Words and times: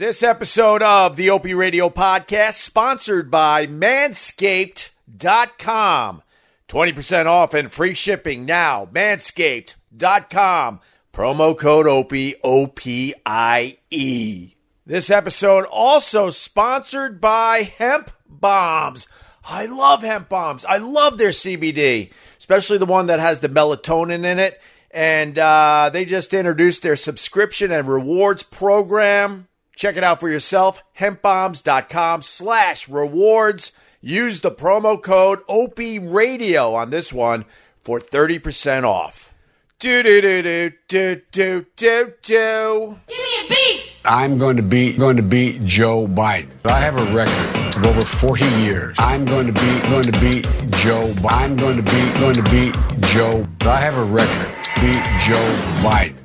This 0.00 0.22
episode 0.22 0.82
of 0.82 1.16
the 1.16 1.28
Opie 1.28 1.52
Radio 1.52 1.90
Podcast 1.90 2.54
sponsored 2.54 3.30
by 3.30 3.66
Manscaped.com. 3.66 6.22
20% 6.68 7.26
off 7.26 7.52
and 7.52 7.70
free 7.70 7.92
shipping 7.92 8.46
now. 8.46 8.86
Manscaped.com. 8.86 10.80
Promo 11.12 11.58
code 11.58 11.86
OPIE, 11.86 12.36
O 12.42 12.66
P 12.68 13.12
I 13.26 13.76
E. 13.90 14.54
This 14.86 15.10
episode 15.10 15.66
also 15.66 16.30
sponsored 16.30 17.20
by 17.20 17.64
Hemp 17.64 18.10
Bombs. 18.26 19.06
I 19.44 19.66
love 19.66 20.02
hemp 20.02 20.30
bombs. 20.30 20.64
I 20.64 20.78
love 20.78 21.18
their 21.18 21.28
CBD, 21.28 22.10
especially 22.38 22.78
the 22.78 22.86
one 22.86 23.04
that 23.08 23.20
has 23.20 23.40
the 23.40 23.50
melatonin 23.50 24.24
in 24.24 24.38
it. 24.38 24.62
And 24.90 25.38
uh, 25.38 25.90
they 25.92 26.06
just 26.06 26.32
introduced 26.32 26.82
their 26.82 26.96
subscription 26.96 27.70
and 27.70 27.86
rewards 27.86 28.42
program. 28.42 29.48
Check 29.76 29.96
it 29.96 30.04
out 30.04 30.20
for 30.20 30.28
yourself. 30.28 30.82
Hempbombs.com 30.98 32.22
slash 32.22 32.88
rewards. 32.88 33.72
Use 34.02 34.40
the 34.40 34.50
promo 34.50 35.00
code 35.02 35.40
OPIE 35.48 35.98
Radio 35.98 36.74
on 36.74 36.90
this 36.90 37.12
one 37.12 37.44
for 37.82 37.98
30% 38.00 38.84
off. 38.84 39.32
Do 39.78 40.02
do 40.02 40.20
do 40.20 40.42
do 40.42 40.70
do 40.88 41.22
do 41.32 41.66
do 41.76 42.12
do. 42.22 42.98
Give 43.08 43.16
me 43.18 43.46
a 43.46 43.48
beat. 43.48 43.92
I'm 44.04 44.36
going 44.36 44.56
to 44.58 44.62
beat 44.62 44.98
going 44.98 45.16
to 45.16 45.22
beat 45.22 45.64
Joe 45.64 46.06
Biden. 46.06 46.48
I 46.66 46.78
have 46.80 46.96
a 46.98 47.04
record 47.14 47.76
of 47.76 47.86
over 47.86 48.04
40 48.04 48.44
years. 48.62 48.96
I'm 48.98 49.24
going 49.24 49.46
to 49.46 49.52
beat 49.54 49.82
going 49.84 50.12
to 50.12 50.20
beat 50.20 50.46
Joe. 50.72 51.12
Bi- 51.22 51.30
I'm 51.30 51.56
going 51.56 51.76
to 51.78 51.82
beat 51.82 52.14
going 52.20 52.36
to 52.36 52.42
beat 52.50 52.74
Joe. 53.08 53.46
I 53.62 53.76
have 53.80 53.96
a 53.96 54.04
record. 54.04 54.54
Beat 54.82 55.02
Joe 55.26 55.56
Biden. 55.82 56.19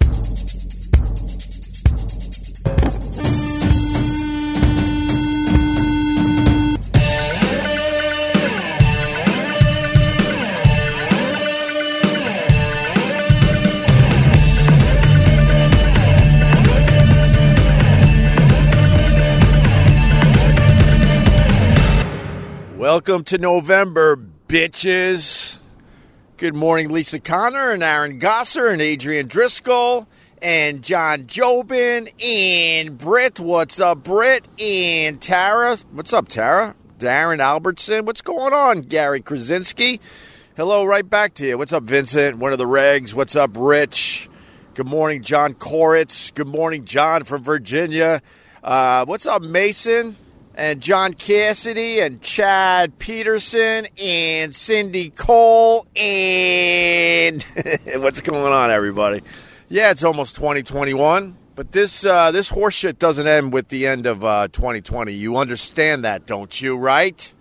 Welcome 22.86 23.24
to 23.24 23.40
November, 23.40 24.16
bitches. 24.48 25.58
Good 26.38 26.54
morning, 26.54 26.90
Lisa 26.90 27.20
Connor 27.20 27.72
and 27.72 27.82
Aaron 27.82 28.20
Gosser 28.20 28.72
and 28.72 28.80
Adrian 28.80 29.28
Driscoll 29.28 30.08
and 30.40 30.84
John 30.84 31.26
Jobin 31.26 32.08
and 32.24 32.96
Britt. 32.96 33.40
What's 33.40 33.80
up, 33.80 34.04
Britt? 34.04 34.48
And 34.62 35.20
Tara. 35.20 35.80
What's 35.94 36.14
up, 36.14 36.28
Tara? 36.28 36.76
Darren 37.00 37.40
Albertson. 37.40 38.06
What's 38.06 38.22
going 38.22 38.54
on, 38.54 38.82
Gary 38.82 39.20
Krasinski? 39.20 40.00
Hello, 40.56 40.86
right 40.86 41.10
back 41.10 41.34
to 41.34 41.48
you. 41.48 41.58
What's 41.58 41.74
up, 41.74 41.86
Vincent? 41.86 42.38
One 42.38 42.52
of 42.52 42.60
the 42.60 42.66
regs. 42.66 43.16
What's 43.16 43.36
up, 43.36 43.50
Rich? 43.56 44.30
Good 44.76 44.88
morning, 44.88 45.24
John 45.24 45.56
Koritz. 45.56 46.32
Good 46.32 46.50
morning, 46.50 46.86
John 46.86 47.24
from 47.24 47.42
Virginia. 47.42 48.22
Uh, 48.64 49.06
what's 49.06 49.26
up, 49.26 49.42
Mason? 49.42 50.18
And 50.58 50.82
John 50.82 51.14
Cassidy 51.14 52.00
and 52.00 52.22
Chad 52.22 52.98
Peterson 52.98 53.88
and 54.02 54.56
Cindy 54.56 55.10
Cole 55.10 55.86
and 55.96 57.44
what's 57.98 58.22
going 58.22 58.54
on, 58.54 58.72
everybody? 58.72 59.22
Yeah, 59.68 59.92
it's 59.92 60.04
almost 60.04 60.36
2021, 60.36 61.36
but 61.56 61.72
this 61.72 62.06
uh, 62.06 62.32
this 62.32 62.50
horseshit 62.52 63.00
doesn't 63.00 63.28
end 63.28 63.52
with 63.52 63.68
the 63.68 63.86
end 63.86 64.06
of 64.06 64.24
uh, 64.24 64.48
2020. 64.48 65.12
You 65.14 65.38
understand 65.38 66.06
that, 66.06 66.26
don't 66.26 66.62
you? 66.62 66.78
Right? 66.78 67.34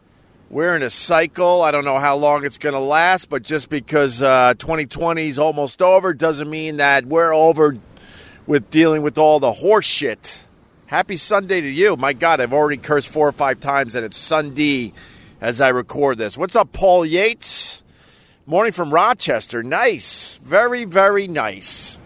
We're 0.51 0.75
in 0.75 0.83
a 0.83 0.91
cycle. 0.91 1.62
I 1.62 1.71
don't 1.71 1.84
know 1.84 1.99
how 1.99 2.17
long 2.17 2.45
it's 2.45 2.59
going 2.59 2.75
to 2.75 2.81
last, 2.81 3.28
but 3.28 3.43
just 3.43 3.69
because 3.69 4.22
uh, 4.22 4.55
2020 4.55 5.28
is 5.28 5.38
almost 5.38 5.83
over 5.83 6.15
doesn't 6.15 6.50
mean 6.50 6.77
that 6.77 7.06
we're 7.06 7.34
over 7.34 7.77
with 8.47 8.71
dealing 8.71 9.03
with 9.03 9.19
all 9.19 9.41
the 9.41 9.53
horseshit. 9.53 10.44
Happy 10.87 11.17
Sunday 11.17 11.62
to 11.62 11.69
you. 11.69 11.97
My 11.97 12.12
God, 12.12 12.41
I've 12.41 12.53
already 12.53 12.77
cursed 12.77 13.09
four 13.09 13.27
or 13.27 13.33
five 13.33 13.59
times, 13.59 13.95
and 13.95 14.05
it's 14.05 14.19
Sunday 14.19 14.93
as 15.41 15.61
I 15.61 15.69
record 15.69 16.19
this. 16.19 16.37
What's 16.37 16.55
up, 16.55 16.72
Paul 16.72 17.06
Yates? 17.06 17.83
Morning 18.45 18.72
from 18.72 18.93
Rochester. 18.93 19.62
Nice. 19.62 20.39
Very, 20.44 20.84
very 20.84 21.27
nice. 21.27 21.97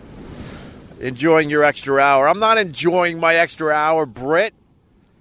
Enjoying 1.00 1.50
your 1.50 1.64
extra 1.64 1.98
hour. 1.98 2.28
I'm 2.28 2.38
not 2.38 2.56
enjoying 2.56 3.18
my 3.18 3.34
extra 3.34 3.72
hour, 3.72 4.06
Britt. 4.06 4.54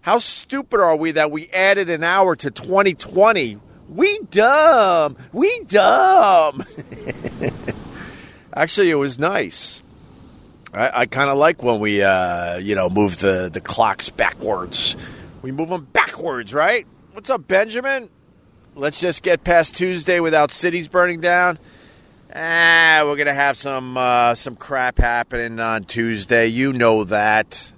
How 0.01 0.19
stupid 0.19 0.79
are 0.79 0.96
we 0.96 1.12
that 1.12 1.31
we 1.31 1.47
added 1.50 1.90
an 1.90 2.03
hour 2.03 2.35
to 2.35 2.51
2020? 2.51 3.59
We 3.90 4.19
dumb. 4.29 5.17
We 5.34 5.59
dumb. 5.62 6.63
Actually, 8.53 8.91
it 8.91 8.96
was 8.96 9.17
nice. 9.17 9.81
I, 10.77 11.01
I 11.01 11.05
kind 11.05 11.29
of 11.29 11.38
like 11.38 11.63
when 11.63 11.79
we, 11.79 12.03
uh, 12.03 12.57
you 12.57 12.75
know, 12.75 12.89
move 12.89 13.19
the, 13.19 13.49
the 13.51 13.61
clocks 13.61 14.09
backwards. 14.09 14.95
We 15.41 15.51
move 15.51 15.69
them 15.69 15.88
backwards, 15.91 16.53
right? 16.53 16.85
What's 17.13 17.29
up, 17.29 17.47
Benjamin? 17.47 18.09
Let's 18.75 18.99
just 18.99 19.23
get 19.23 19.43
past 19.43 19.75
Tuesday 19.75 20.19
without 20.19 20.51
cities 20.51 20.87
burning 20.87 21.19
down. 21.19 21.57
Ah, 22.35 23.01
we're 23.05 23.16
gonna 23.16 23.33
have 23.33 23.57
some 23.57 23.97
uh, 23.97 24.35
some 24.35 24.55
crap 24.55 24.99
happening 24.99 25.59
on 25.59 25.85
Tuesday. 25.85 26.45
You 26.45 26.73
know 26.73 27.05
that. 27.05 27.71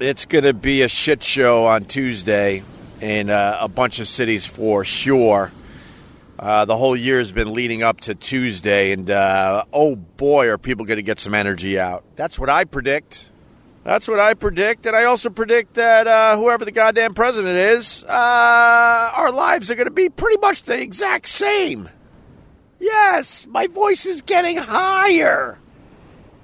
It's 0.00 0.26
gonna 0.26 0.52
be 0.52 0.82
a 0.82 0.88
shit 0.88 1.22
show 1.22 1.64
on 1.64 1.84
Tuesday 1.84 2.62
in 3.00 3.30
uh, 3.30 3.56
a 3.60 3.68
bunch 3.68 4.00
of 4.00 4.08
cities 4.08 4.44
for 4.44 4.84
sure. 4.84 5.50
Uh, 6.42 6.64
the 6.64 6.76
whole 6.76 6.96
year 6.96 7.18
has 7.18 7.30
been 7.30 7.52
leading 7.52 7.84
up 7.84 8.00
to 8.00 8.16
Tuesday, 8.16 8.90
and 8.90 9.08
uh, 9.08 9.62
oh 9.72 9.94
boy, 9.94 10.48
are 10.48 10.58
people 10.58 10.84
going 10.84 10.96
to 10.96 11.02
get 11.02 11.20
some 11.20 11.36
energy 11.36 11.78
out. 11.78 12.02
That's 12.16 12.36
what 12.36 12.50
I 12.50 12.64
predict. 12.64 13.30
That's 13.84 14.08
what 14.08 14.18
I 14.18 14.34
predict, 14.34 14.84
and 14.86 14.96
I 14.96 15.04
also 15.04 15.30
predict 15.30 15.74
that 15.74 16.08
uh, 16.08 16.36
whoever 16.36 16.64
the 16.64 16.72
goddamn 16.72 17.14
president 17.14 17.54
is, 17.54 18.02
uh, 18.02 19.12
our 19.14 19.30
lives 19.30 19.70
are 19.70 19.76
going 19.76 19.86
to 19.86 19.92
be 19.92 20.08
pretty 20.08 20.40
much 20.40 20.64
the 20.64 20.82
exact 20.82 21.28
same. 21.28 21.88
Yes, 22.80 23.46
my 23.46 23.68
voice 23.68 24.04
is 24.04 24.20
getting 24.20 24.56
higher. 24.56 25.60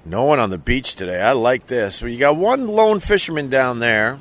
No 0.05 0.23
one 0.23 0.39
on 0.39 0.51
the 0.51 0.59
beach 0.59 0.95
today. 0.95 1.21
I 1.21 1.33
like 1.33 1.67
this. 1.67 2.01
Well, 2.01 2.11
you 2.13 2.21
got 2.21 2.37
one 2.37 2.69
lone 2.69 3.01
fisherman 3.01 3.51
down 3.51 3.81
there. 3.81 4.21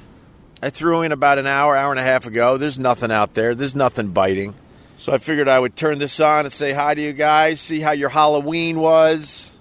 I 0.60 0.72
threw 0.72 1.04
in 1.04 1.12
about 1.12 1.38
an 1.38 1.46
hour, 1.46 1.78
hour 1.78 1.92
and 1.92 2.00
a 2.00 2.04
half 2.04 2.26
ago. 2.26 2.58
There's 2.58 2.80
nothing 2.80 3.12
out 3.12 3.36
there. 3.36 3.54
There's 3.54 3.76
nothing 3.76 4.08
biting. 4.08 4.56
So 5.00 5.14
I 5.14 5.20
figured 5.20 5.48
I 5.48 5.60
would 5.60 5.76
turn 5.76 6.00
this 6.00 6.20
on 6.20 6.46
and 6.46 6.52
say 6.52 6.74
hi 6.74 6.96
to 6.96 7.02
you 7.02 7.14
guys, 7.14 7.62
see 7.62 7.82
how 7.82 7.92
your 7.92 8.10
Halloween 8.10 8.80
was, 8.80 9.52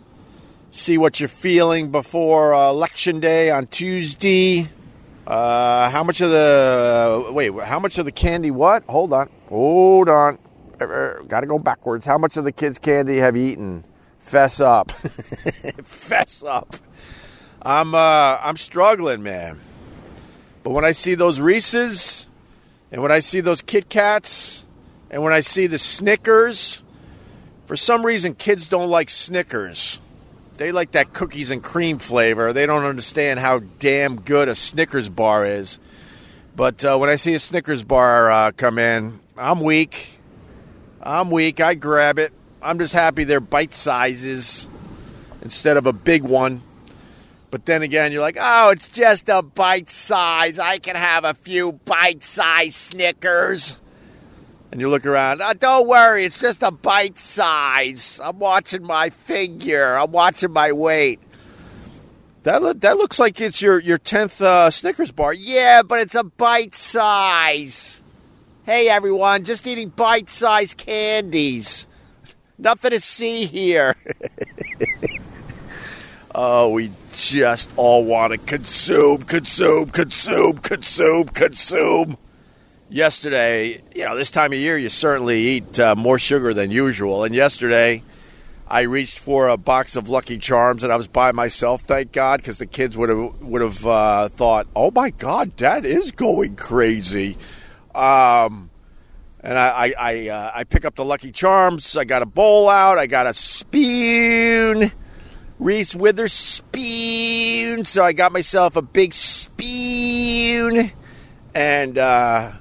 see 0.70 0.96
what 0.96 1.20
you're 1.20 1.28
feeling 1.28 1.90
before 1.90 2.54
uh, 2.54 2.70
Election 2.70 3.20
Day 3.20 3.50
on 3.50 3.66
Tuesday. 3.66 4.70
Uh, 5.26 5.90
how 5.90 6.02
much 6.02 6.22
of 6.22 6.30
the 6.30 7.28
wait? 7.32 7.52
How 7.52 7.78
much 7.78 7.98
of 7.98 8.06
the 8.06 8.12
candy? 8.12 8.50
What? 8.50 8.84
Hold 8.84 9.12
on, 9.12 9.28
hold 9.50 10.08
on. 10.08 10.38
Got 10.78 11.40
to 11.40 11.46
go 11.46 11.58
backwards. 11.58 12.06
How 12.06 12.16
much 12.16 12.38
of 12.38 12.44
the 12.44 12.52
kids' 12.52 12.78
candy 12.78 13.18
have 13.18 13.36
you 13.36 13.44
eaten? 13.44 13.84
Fess 14.20 14.58
up, 14.58 14.90
fess 15.82 16.44
up. 16.44 16.76
I'm 17.60 17.94
uh, 17.94 18.38
I'm 18.40 18.56
struggling, 18.56 19.22
man. 19.22 19.60
But 20.62 20.70
when 20.70 20.86
I 20.86 20.92
see 20.92 21.14
those 21.14 21.40
Reese's 21.40 22.26
and 22.90 23.02
when 23.02 23.12
I 23.12 23.20
see 23.20 23.40
those 23.40 23.60
Kit 23.60 23.90
Kats 23.90 24.65
and 25.10 25.22
when 25.22 25.32
I 25.32 25.40
see 25.40 25.66
the 25.66 25.78
Snickers, 25.78 26.82
for 27.66 27.76
some 27.76 28.04
reason, 28.04 28.34
kids 28.34 28.66
don't 28.66 28.90
like 28.90 29.10
Snickers. 29.10 30.00
They 30.56 30.72
like 30.72 30.92
that 30.92 31.12
cookies 31.12 31.50
and 31.50 31.62
cream 31.62 31.98
flavor. 31.98 32.52
They 32.52 32.66
don't 32.66 32.84
understand 32.84 33.40
how 33.40 33.60
damn 33.78 34.20
good 34.20 34.48
a 34.48 34.54
Snickers 34.54 35.08
bar 35.08 35.44
is. 35.44 35.78
But 36.54 36.84
uh, 36.84 36.96
when 36.96 37.10
I 37.10 37.16
see 37.16 37.34
a 37.34 37.38
Snickers 37.38 37.82
bar 37.82 38.30
uh, 38.30 38.52
come 38.52 38.78
in, 38.78 39.20
I'm 39.36 39.60
weak. 39.60 40.18
I'm 41.02 41.30
weak. 41.30 41.60
I 41.60 41.74
grab 41.74 42.18
it. 42.18 42.32
I'm 42.62 42.78
just 42.78 42.94
happy 42.94 43.24
they're 43.24 43.40
bite 43.40 43.74
sizes 43.74 44.66
instead 45.42 45.76
of 45.76 45.86
a 45.86 45.92
big 45.92 46.22
one. 46.24 46.62
But 47.50 47.66
then 47.66 47.82
again, 47.82 48.10
you're 48.10 48.22
like, 48.22 48.38
oh, 48.40 48.70
it's 48.70 48.88
just 48.88 49.28
a 49.28 49.42
bite 49.42 49.90
size. 49.90 50.58
I 50.58 50.78
can 50.78 50.96
have 50.96 51.24
a 51.24 51.34
few 51.34 51.72
bite 51.72 52.22
size 52.22 52.74
Snickers. 52.74 53.76
And 54.72 54.80
you 54.80 54.88
look 54.88 55.06
around, 55.06 55.40
oh, 55.42 55.52
don't 55.54 55.86
worry, 55.86 56.24
it's 56.24 56.40
just 56.40 56.62
a 56.62 56.70
bite 56.70 57.18
size. 57.18 58.20
I'm 58.22 58.38
watching 58.38 58.82
my 58.82 59.10
figure, 59.10 59.94
I'm 59.94 60.12
watching 60.12 60.52
my 60.52 60.72
weight. 60.72 61.20
That, 62.42 62.80
that 62.80 62.96
looks 62.96 63.18
like 63.18 63.40
it's 63.40 63.60
your, 63.60 63.80
your 63.80 63.98
10th 63.98 64.40
uh, 64.40 64.70
Snickers 64.70 65.10
bar. 65.10 65.32
Yeah, 65.32 65.82
but 65.82 65.98
it's 66.00 66.14
a 66.14 66.24
bite 66.24 66.74
size. 66.74 68.02
Hey, 68.64 68.88
everyone, 68.88 69.44
just 69.44 69.66
eating 69.66 69.88
bite 69.88 70.28
sized 70.28 70.76
candies. 70.76 71.86
Nothing 72.58 72.90
to 72.92 73.00
see 73.00 73.46
here. 73.46 73.96
Oh, 76.38 76.68
we 76.68 76.90
just 77.12 77.70
all 77.76 78.04
want 78.04 78.32
to 78.32 78.38
consume, 78.38 79.22
consume, 79.22 79.88
consume, 79.88 80.58
consume, 80.58 81.28
consume. 81.28 82.18
Yesterday, 82.88 83.82
you 83.94 84.04
know, 84.04 84.16
this 84.16 84.30
time 84.30 84.52
of 84.52 84.58
year, 84.58 84.78
you 84.78 84.88
certainly 84.88 85.40
eat 85.40 85.78
uh, 85.80 85.96
more 85.96 86.20
sugar 86.20 86.54
than 86.54 86.70
usual. 86.70 87.24
And 87.24 87.34
yesterday, 87.34 88.04
I 88.68 88.82
reached 88.82 89.18
for 89.18 89.48
a 89.48 89.56
box 89.56 89.96
of 89.96 90.08
Lucky 90.08 90.38
Charms, 90.38 90.84
and 90.84 90.92
I 90.92 90.96
was 90.96 91.08
by 91.08 91.32
myself. 91.32 91.82
Thank 91.82 92.12
God, 92.12 92.40
because 92.40 92.58
the 92.58 92.66
kids 92.66 92.96
would 92.96 93.08
have 93.08 93.42
would 93.42 93.60
have 93.60 93.84
uh, 93.84 94.28
thought, 94.28 94.68
"Oh 94.76 94.92
my 94.92 95.10
God, 95.10 95.56
Dad 95.56 95.84
is 95.84 96.12
going 96.12 96.54
crazy." 96.54 97.36
Um, 97.92 98.70
and 99.40 99.58
I 99.58 99.68
I 99.68 99.94
I, 99.98 100.28
uh, 100.28 100.50
I 100.54 100.64
pick 100.64 100.84
up 100.84 100.94
the 100.94 101.04
Lucky 101.04 101.32
Charms. 101.32 101.96
I 101.96 102.04
got 102.04 102.22
a 102.22 102.26
bowl 102.26 102.68
out. 102.68 102.98
I 102.98 103.06
got 103.06 103.26
a 103.26 103.34
spoon. 103.34 104.92
Reese 105.58 105.94
Witherspoon. 105.94 107.84
So 107.84 108.04
I 108.04 108.12
got 108.12 108.30
myself 108.32 108.76
a 108.76 108.82
big 108.82 109.12
spoon, 109.14 110.92
and 111.54 111.98
uh, 111.98 112.52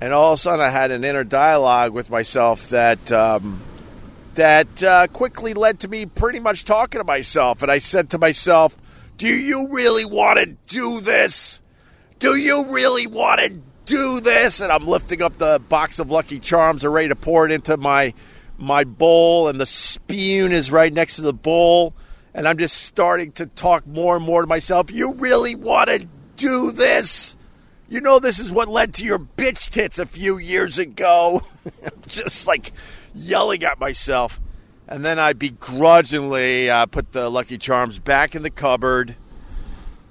and 0.00 0.12
all 0.12 0.32
of 0.32 0.38
a 0.38 0.40
sudden 0.40 0.60
I 0.64 0.70
had 0.70 0.90
an 0.90 1.04
inner 1.04 1.24
dialogue 1.24 1.92
with 1.92 2.10
myself 2.10 2.68
that 2.68 3.10
um, 3.10 3.60
that 4.34 4.82
uh, 4.82 5.06
quickly 5.08 5.54
led 5.54 5.80
to 5.80 5.88
me 5.88 6.06
pretty 6.06 6.40
much 6.40 6.64
talking 6.64 7.00
to 7.00 7.04
myself, 7.04 7.62
and 7.62 7.70
I 7.70 7.78
said 7.78 8.10
to 8.10 8.18
myself, 8.18 8.76
"Do 9.16 9.26
you 9.26 9.68
really 9.70 10.04
want 10.04 10.38
to 10.38 10.46
do 10.72 11.00
this? 11.00 11.60
Do 12.18 12.36
you 12.36 12.66
really 12.68 13.06
want 13.06 13.40
to 13.40 13.60
do 13.86 14.20
this?" 14.20 14.60
And 14.60 14.70
I'm 14.70 14.86
lifting 14.86 15.22
up 15.22 15.38
the 15.38 15.60
box 15.68 15.98
of 15.98 16.10
Lucky 16.10 16.38
Charms, 16.38 16.84
and 16.84 16.92
ready 16.92 17.08
to 17.08 17.16
pour 17.16 17.46
it 17.46 17.52
into 17.52 17.76
my 17.76 18.14
my 18.56 18.84
bowl, 18.84 19.48
and 19.48 19.60
the 19.60 19.66
spoon 19.66 20.52
is 20.52 20.70
right 20.70 20.92
next 20.92 21.16
to 21.16 21.22
the 21.22 21.32
bowl. 21.32 21.94
And 22.34 22.46
I'm 22.46 22.58
just 22.58 22.76
starting 22.82 23.32
to 23.32 23.46
talk 23.46 23.86
more 23.86 24.14
and 24.14 24.24
more 24.24 24.42
to 24.42 24.46
myself. 24.46 24.92
You 24.92 25.14
really 25.14 25.56
want 25.56 25.88
to 25.88 26.06
do 26.36 26.70
this? 26.70 27.36
You 27.88 28.02
know, 28.02 28.18
this 28.18 28.38
is 28.38 28.52
what 28.52 28.68
led 28.68 28.92
to 28.94 29.04
your 29.04 29.18
bitch 29.18 29.70
tits 29.70 29.98
a 29.98 30.04
few 30.04 30.36
years 30.36 30.78
ago. 30.78 31.42
just 32.06 32.46
like 32.46 32.72
yelling 33.14 33.62
at 33.64 33.80
myself. 33.80 34.40
And 34.86 35.04
then 35.04 35.18
I 35.18 35.32
begrudgingly 35.32 36.70
uh, 36.70 36.86
put 36.86 37.12
the 37.12 37.30
Lucky 37.30 37.58
Charms 37.58 37.98
back 37.98 38.34
in 38.34 38.42
the 38.42 38.50
cupboard, 38.50 39.16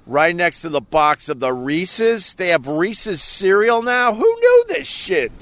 right 0.06 0.34
next 0.34 0.62
to 0.62 0.68
the 0.68 0.80
box 0.80 1.28
of 1.28 1.40
the 1.40 1.52
Reese's. 1.52 2.34
They 2.34 2.48
have 2.48 2.66
Reese's 2.68 3.22
cereal 3.22 3.82
now. 3.82 4.14
Who 4.14 4.22
knew 4.22 4.64
this 4.68 4.86
shit? 4.86 5.32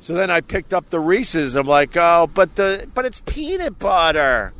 So 0.00 0.14
then 0.14 0.30
I 0.30 0.40
picked 0.40 0.72
up 0.72 0.90
the 0.90 1.00
Reese's. 1.00 1.54
I'm 1.54 1.66
like, 1.66 1.96
oh, 1.96 2.30
but 2.32 2.56
the 2.56 2.88
but 2.94 3.04
it's 3.04 3.22
peanut 3.26 3.78
butter. 3.78 4.52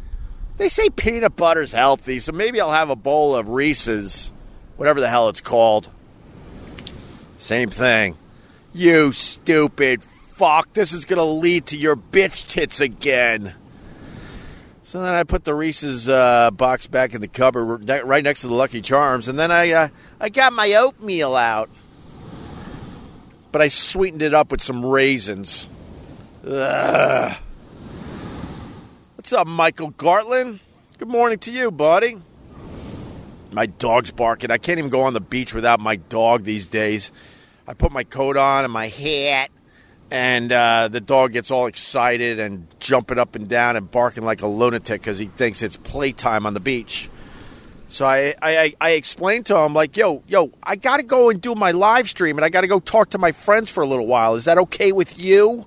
They 0.57 0.69
say 0.71 0.89
peanut 0.89 1.37
butter's 1.37 1.73
healthy, 1.73 2.19
so 2.19 2.33
maybe 2.33 2.61
I'll 2.61 2.73
have 2.73 2.89
a 2.89 2.97
bowl 2.97 3.37
of 3.37 3.51
Reese's, 3.51 4.33
whatever 4.77 5.01
the 5.01 5.09
hell 5.09 5.29
it's 5.29 5.43
called. 5.43 5.91
Same 7.39 7.71
thing. 7.71 8.17
You 8.73 9.13
stupid 9.13 10.03
fuck. 10.03 10.73
This 10.75 10.93
is 10.93 11.05
going 11.05 11.19
to 11.19 11.25
lead 11.25 11.67
to 11.67 11.77
your 11.77 11.97
bitch 11.97 12.47
tits 12.47 12.81
again. 12.81 13.55
So 14.83 15.03
then 15.03 15.15
I 15.15 15.25
put 15.25 15.45
the 15.45 15.55
Reese's 15.55 16.09
uh, 16.09 16.51
box 16.53 16.87
back 16.87 17.15
in 17.15 17.21
the 17.21 17.29
cupboard 17.29 17.89
right 17.89 18.23
next 18.23 18.43
to 18.43 18.49
the 18.49 18.55
Lucky 18.55 18.81
Charms, 18.81 19.27
and 19.27 19.37
then 19.37 19.51
I 19.51 19.73
uh, 19.73 19.89
I 20.21 20.29
got 20.29 20.53
my 20.53 20.73
oatmeal 20.75 21.35
out, 21.35 21.69
but 23.51 23.63
I 23.63 23.67
sweetened 23.67 24.23
it 24.23 24.33
up 24.33 24.53
with 24.53 24.63
some 24.63 24.87
raisins. 24.87 25.69
Ugh. 26.47 27.37
What's 29.17 29.33
up, 29.33 29.49
Michael 29.49 29.91
Gartland? 29.91 30.61
Good 30.99 31.09
morning 31.09 31.39
to 31.41 31.51
you, 31.51 31.73
buddy. 31.73 32.19
My 33.57 33.65
dog's 33.65 34.11
barking. 34.11 34.51
I 34.51 34.59
can't 34.59 34.79
even 34.79 34.91
go 34.91 35.05
on 35.05 35.15
the 35.15 35.21
beach 35.21 35.55
without 35.55 35.81
my 35.81 35.97
dog 35.97 36.45
these 36.45 36.67
days. 36.67 37.11
I 37.67 37.73
put 37.73 37.91
my 37.91 38.05
coat 38.05 38.37
on 38.37 38.65
and 38.65 38.73
my 38.73 38.89
hat, 38.89 39.51
and 40.11 40.53
uh, 40.53 40.89
the 40.89 41.01
dog 41.01 41.33
gets 41.33 41.51
all 41.51 41.65
excited 41.65 42.39
and 42.39 42.67
jumping 42.81 43.19
up 43.19 43.35
and 43.35 43.49
down 43.49 43.77
and 43.77 43.91
barking 43.91 44.25
like 44.25 44.43
a 44.43 44.47
lunatic 44.47 45.01
because 45.01 45.19
he 45.19 45.25
thinks 45.25 45.63
it's 45.63 45.79
playtime 45.79 46.45
on 46.45 46.53
the 46.53 46.61
beach. 46.61 47.09
So 47.89 48.05
I, 48.05 48.35
I, 48.43 48.75
I 48.79 48.91
explained 48.91 49.47
to 49.47 49.57
him 49.57 49.73
like, 49.73 49.97
yo, 49.97 50.23
yo, 50.29 50.53
I 50.63 50.77
got 50.77 50.99
to 50.99 51.03
go 51.03 51.31
and 51.31 51.41
do 51.41 51.55
my 51.55 51.71
live 51.71 52.11
stream, 52.11 52.37
and 52.37 52.45
I 52.45 52.51
got 52.51 52.61
to 52.61 52.67
go 52.67 52.79
talk 52.79 53.09
to 53.11 53.19
my 53.19 53.33
friends 53.33 53.71
for 53.71 53.83
a 53.83 53.87
little 53.87 54.07
while. 54.07 54.35
Is 54.35 54.45
that 54.45 54.59
okay 54.59 54.93
with 54.93 55.19
you? 55.19 55.65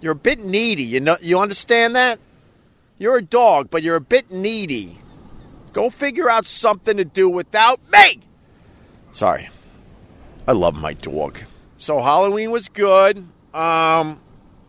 You're 0.00 0.12
a 0.12 0.14
bit 0.14 0.38
needy. 0.38 0.84
You 0.84 1.00
know, 1.00 1.16
you 1.20 1.40
understand 1.40 1.96
that? 1.96 2.20
You're 2.98 3.16
a 3.16 3.22
dog, 3.22 3.68
but 3.68 3.82
you're 3.82 3.96
a 3.96 4.00
bit 4.00 4.30
needy. 4.30 4.98
Go 5.72 5.90
figure 5.90 6.28
out 6.28 6.46
something 6.46 6.96
to 6.96 7.04
do 7.04 7.28
without 7.28 7.80
me. 7.90 8.20
Sorry. 9.12 9.48
I 10.46 10.52
love 10.52 10.74
my 10.74 10.94
dog. 10.94 11.38
So 11.76 12.00
Halloween 12.00 12.50
was 12.50 12.68
good. 12.68 13.26
Um, 13.54 14.20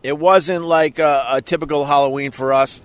it 0.02 0.18
wasn't 0.18 0.64
like 0.64 0.98
a, 0.98 1.24
a 1.32 1.42
typical 1.42 1.84
Halloween 1.84 2.30
for 2.30 2.52
us. 2.52 2.80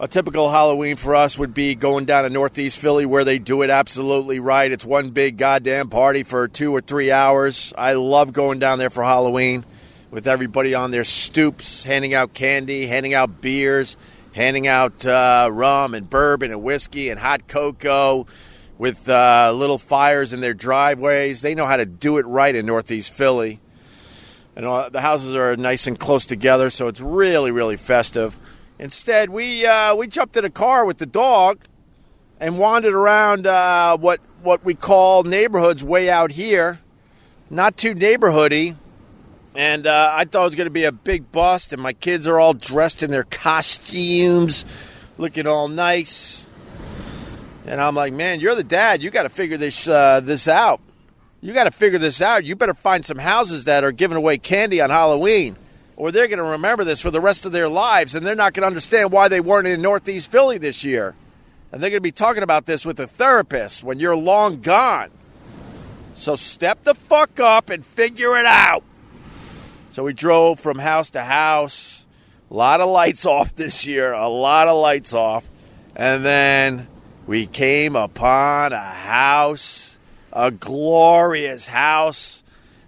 A 0.00 0.06
typical 0.06 0.48
Halloween 0.48 0.96
for 0.96 1.16
us 1.16 1.36
would 1.36 1.52
be 1.52 1.74
going 1.74 2.04
down 2.04 2.22
to 2.22 2.30
Northeast 2.30 2.78
Philly 2.78 3.04
where 3.04 3.24
they 3.24 3.40
do 3.40 3.62
it 3.62 3.70
absolutely 3.70 4.38
right. 4.38 4.70
It's 4.70 4.84
one 4.84 5.10
big 5.10 5.38
goddamn 5.38 5.90
party 5.90 6.22
for 6.22 6.46
two 6.46 6.72
or 6.72 6.80
three 6.80 7.10
hours. 7.10 7.72
I 7.76 7.94
love 7.94 8.32
going 8.32 8.60
down 8.60 8.78
there 8.78 8.90
for 8.90 9.02
Halloween 9.02 9.64
with 10.10 10.26
everybody 10.26 10.74
on 10.74 10.92
their 10.92 11.04
stoops, 11.04 11.82
handing 11.82 12.14
out 12.14 12.32
candy, 12.32 12.86
handing 12.86 13.12
out 13.12 13.40
beers, 13.40 13.96
handing 14.38 14.68
out 14.68 15.04
uh, 15.04 15.48
rum 15.50 15.94
and 15.94 16.08
bourbon 16.08 16.52
and 16.52 16.62
whiskey 16.62 17.08
and 17.08 17.18
hot 17.18 17.48
cocoa 17.48 18.24
with 18.78 19.08
uh, 19.08 19.52
little 19.52 19.78
fires 19.78 20.32
in 20.32 20.38
their 20.38 20.54
driveways. 20.54 21.40
They 21.40 21.56
know 21.56 21.66
how 21.66 21.76
to 21.76 21.84
do 21.84 22.18
it 22.18 22.26
right 22.26 22.54
in 22.54 22.64
Northeast 22.64 23.12
Philly. 23.12 23.58
And 24.54 24.64
uh, 24.64 24.90
the 24.90 25.00
houses 25.00 25.34
are 25.34 25.56
nice 25.56 25.88
and 25.88 25.98
close 25.98 26.24
together, 26.24 26.70
so 26.70 26.86
it's 26.86 27.00
really, 27.00 27.50
really 27.50 27.76
festive. 27.76 28.38
Instead, 28.78 29.28
we 29.30 29.66
uh, 29.66 29.96
we 29.96 30.06
jumped 30.06 30.36
in 30.36 30.44
a 30.44 30.50
car 30.50 30.84
with 30.84 30.98
the 30.98 31.06
dog 31.06 31.58
and 32.38 32.60
wandered 32.60 32.94
around 32.94 33.44
uh, 33.44 33.96
what 33.96 34.20
what 34.44 34.64
we 34.64 34.74
call 34.74 35.24
neighborhoods 35.24 35.82
way 35.82 36.08
out 36.08 36.30
here. 36.30 36.78
Not 37.50 37.76
too 37.76 37.92
neighborhoody, 37.92 38.76
and 39.58 39.88
uh, 39.88 40.12
I 40.14 40.24
thought 40.24 40.42
it 40.42 40.50
was 40.50 40.54
going 40.54 40.66
to 40.66 40.70
be 40.70 40.84
a 40.84 40.92
big 40.92 41.32
bust. 41.32 41.72
And 41.72 41.82
my 41.82 41.92
kids 41.92 42.28
are 42.28 42.38
all 42.38 42.54
dressed 42.54 43.02
in 43.02 43.10
their 43.10 43.24
costumes, 43.24 44.64
looking 45.18 45.48
all 45.48 45.66
nice. 45.66 46.46
And 47.66 47.80
I'm 47.80 47.96
like, 47.96 48.12
man, 48.12 48.38
you're 48.38 48.54
the 48.54 48.62
dad. 48.62 49.02
You 49.02 49.10
got 49.10 49.24
to 49.24 49.28
figure 49.28 49.56
this 49.56 49.88
uh, 49.88 50.20
this 50.20 50.46
out. 50.46 50.80
You 51.40 51.52
got 51.52 51.64
to 51.64 51.72
figure 51.72 51.98
this 51.98 52.22
out. 52.22 52.44
You 52.44 52.54
better 52.54 52.72
find 52.72 53.04
some 53.04 53.18
houses 53.18 53.64
that 53.64 53.82
are 53.82 53.90
giving 53.90 54.16
away 54.16 54.38
candy 54.38 54.80
on 54.80 54.90
Halloween, 54.90 55.56
or 55.96 56.12
they're 56.12 56.28
going 56.28 56.38
to 56.38 56.44
remember 56.44 56.84
this 56.84 57.00
for 57.00 57.10
the 57.10 57.20
rest 57.20 57.44
of 57.44 57.50
their 57.50 57.68
lives, 57.68 58.14
and 58.14 58.24
they're 58.24 58.36
not 58.36 58.54
going 58.54 58.62
to 58.62 58.68
understand 58.68 59.10
why 59.10 59.26
they 59.26 59.40
weren't 59.40 59.66
in 59.66 59.82
Northeast 59.82 60.30
Philly 60.30 60.58
this 60.58 60.84
year. 60.84 61.16
And 61.72 61.82
they're 61.82 61.90
going 61.90 61.98
to 61.98 62.00
be 62.00 62.12
talking 62.12 62.44
about 62.44 62.66
this 62.66 62.86
with 62.86 63.00
a 63.00 63.08
therapist 63.08 63.82
when 63.82 63.98
you're 63.98 64.16
long 64.16 64.60
gone. 64.60 65.10
So 66.14 66.36
step 66.36 66.84
the 66.84 66.94
fuck 66.94 67.40
up 67.40 67.70
and 67.70 67.84
figure 67.84 68.38
it 68.38 68.46
out. 68.46 68.84
So 69.98 70.04
we 70.04 70.12
drove 70.12 70.60
from 70.60 70.78
house 70.78 71.10
to 71.10 71.24
house. 71.24 72.06
A 72.52 72.54
lot 72.54 72.80
of 72.80 72.88
lights 72.88 73.26
off 73.26 73.56
this 73.56 73.84
year, 73.84 74.12
a 74.12 74.28
lot 74.28 74.68
of 74.68 74.80
lights 74.80 75.12
off. 75.12 75.44
And 75.96 76.24
then 76.24 76.86
we 77.26 77.46
came 77.46 77.96
upon 77.96 78.72
a 78.72 78.78
house, 78.78 79.98
a 80.32 80.52
glorious 80.52 81.66
house 81.66 82.44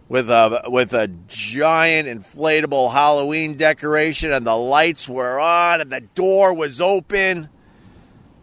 with 0.08 0.30
a 0.30 0.62
with 0.68 0.92
a 0.92 1.08
giant 1.26 2.06
inflatable 2.06 2.92
Halloween 2.92 3.56
decoration 3.56 4.32
and 4.32 4.46
the 4.46 4.54
lights 4.54 5.08
were 5.08 5.40
on 5.40 5.80
and 5.80 5.90
the 5.90 6.02
door 6.14 6.54
was 6.54 6.80
open 6.80 7.48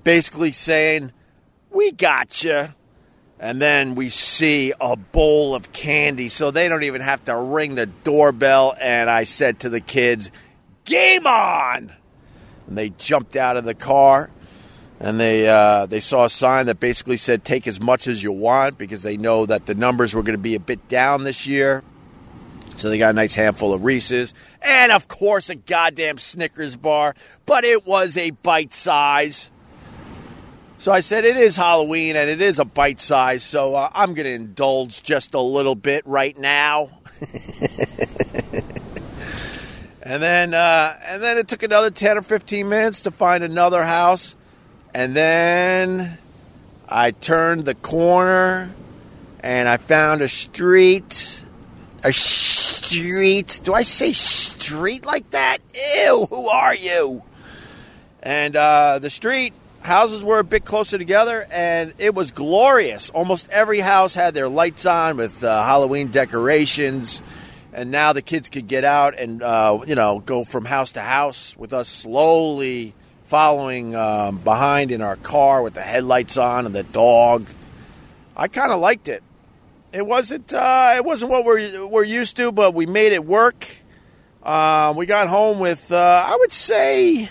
basically 0.03 0.51
saying, 0.51 1.13
"We 1.69 1.93
got 1.93 2.43
you." 2.43 2.74
And 3.39 3.62
then 3.62 3.96
we 3.96 4.10
see 4.10 4.74
a 4.82 4.96
bowl 4.96 5.53
of 5.53 5.72
candy, 5.72 6.27
so 6.27 6.50
they 6.50 6.67
don't 6.67 6.84
even 6.84 7.01
have 7.01 7.24
to 7.25 7.36
ring 7.36 7.75
the 7.75 7.86
doorbell. 7.86 8.75
And 8.79 9.10
I 9.10 9.25
said 9.25 9.60
to 9.60 9.70
the 9.70 9.79
kids, 9.79 10.32
"Game 10.86 11.27
on!" 11.27 11.91
And 12.67 12.77
they 12.77 12.89
jumped 12.89 13.36
out 13.36 13.58
of 13.58 13.63
the 13.63 13.75
car 13.75 14.32
and 15.00 15.20
they 15.20 15.48
uh, 15.48 15.86
they 15.86 16.00
saw 16.00 16.25
a 16.25 16.29
sign 16.29 16.65
that 16.67 16.79
basically 16.79 17.17
said 17.17 17.44
take 17.44 17.67
as 17.67 17.82
much 17.82 18.08
as 18.08 18.24
you 18.24 18.32
want 18.32 18.77
because 18.77 19.03
they 19.03 19.17
know 19.17 19.46
that 19.46 19.65
the 19.65 19.75
numbers 19.75 20.13
were 20.13 20.24
going 20.24 20.38
to 20.38 20.41
be 20.41 20.56
a 20.56 20.60
bit 20.60 20.88
down 20.88 21.24
this 21.24 21.46
year. 21.46 21.84
So 22.75 22.89
they 22.89 22.98
got 22.98 23.12
a 23.12 23.13
nice 23.13 23.34
handful 23.36 23.74
of 23.74 23.84
Reese's 23.84 24.34
and 24.62 24.91
of 24.91 25.08
course 25.08 25.50
a 25.50 25.56
goddamn 25.56 26.17
Snickers 26.17 26.75
bar, 26.75 27.15
but 27.46 27.63
it 27.63 27.86
was 27.86 28.17
a 28.17 28.32
bite 28.32 28.74
size. 28.74 29.51
So 30.79 30.91
I 30.91 31.00
said 31.00 31.25
it 31.25 31.36
is 31.36 31.57
Halloween 31.57 32.15
and 32.15 32.29
it 32.29 32.39
is 32.39 32.60
a 32.60 32.65
bite 32.65 33.00
size, 33.00 33.43
so 33.43 33.74
uh, 33.74 33.89
I'm 33.96 34.13
going 34.13 34.25
to 34.25 34.31
indulge 34.31 35.01
just 35.01 35.34
a 35.34 35.41
little 35.41 35.74
bit 35.74 36.05
right 36.05 36.38
now. 36.38 36.91
and 40.03 40.22
then 40.22 40.53
uh, 40.53 41.00
and 41.03 41.22
then 41.22 41.39
it 41.39 41.48
took 41.48 41.63
another 41.63 41.89
10 41.89 42.19
or 42.19 42.22
15 42.22 42.69
minutes 42.69 43.01
to 43.01 43.12
find 43.12 43.43
another 43.43 43.84
house 43.84 44.36
And 44.93 45.15
then 45.15 46.19
I 46.88 47.10
turned 47.10 47.65
the 47.65 47.74
corner 47.74 48.69
and 49.39 49.67
I 49.67 49.77
found 49.77 50.22
a 50.22 50.29
street. 50.29 51.43
A 52.03 52.13
street. 52.13 53.62
Do 53.63 53.74
I 53.74 53.81
say 53.81 54.12
street 54.13 55.05
like 55.07 55.31
that? 55.31 55.57
Ew, 55.74 56.27
who 56.29 56.48
are 56.50 56.75
you? 56.75 57.24
And 58.22 58.55
uh, 58.55 59.00
the 59.00 59.10
street 59.10 59.53
houses 59.88 60.24
were 60.24 60.38
a 60.38 60.44
bit 60.44 60.65
closer 60.65 60.98
together, 60.98 61.48
and 61.50 61.94
it 61.98 62.13
was 62.13 62.32
glorious. 62.32 63.10
Almost 63.10 63.50
every 63.50 63.79
house 63.79 64.13
had 64.13 64.36
their 64.36 64.50
lights 64.50 64.86
on 64.86 65.17
with 65.17 65.44
uh, 65.44 65.63
Halloween 65.63 66.10
decorations, 66.10 67.24
and 67.74 67.89
now 67.89 68.13
the 68.13 68.22
kids 68.22 68.50
could 68.50 68.67
get 68.67 68.84
out 68.84 69.17
and 69.17 69.41
uh, 69.41 69.79
you 69.88 69.96
know 69.96 70.20
go 70.20 70.44
from 70.44 70.65
house 70.65 70.91
to 70.91 71.01
house 71.01 71.58
with 71.58 71.74
us 71.74 71.88
slowly 71.88 72.94
following 73.24 73.96
um, 73.96 74.38
behind 74.38 74.91
in 74.91 75.01
our 75.01 75.15
car 75.15 75.63
with 75.63 75.74
the 75.74 75.82
headlights 75.82 76.38
on 76.38 76.65
and 76.65 76.75
the 76.75 76.84
dog. 76.84 77.48
I 78.36 78.48
kind 78.48 78.72
of 78.72 78.79
liked 78.79 79.08
it. 79.08 79.24
It 79.94 80.06
wasn't 80.06 80.53
uh, 80.53 80.94
it 80.96 81.06
wasn't 81.06 81.32
what 81.32 81.46
we're 81.46 81.88
we're 81.88 82.03
used 82.03 82.36
to, 82.38 82.51
but 82.51 82.74
we 82.74 82.86
made 82.86 83.13
it 83.13 83.25
work. 83.25 83.65
Uh, 84.44 84.94
we 84.96 85.06
got 85.06 85.27
home 85.27 85.60
with 85.60 85.91
uh, 85.91 86.24
I 86.25 86.36
would 86.36 86.53
say 86.53 87.29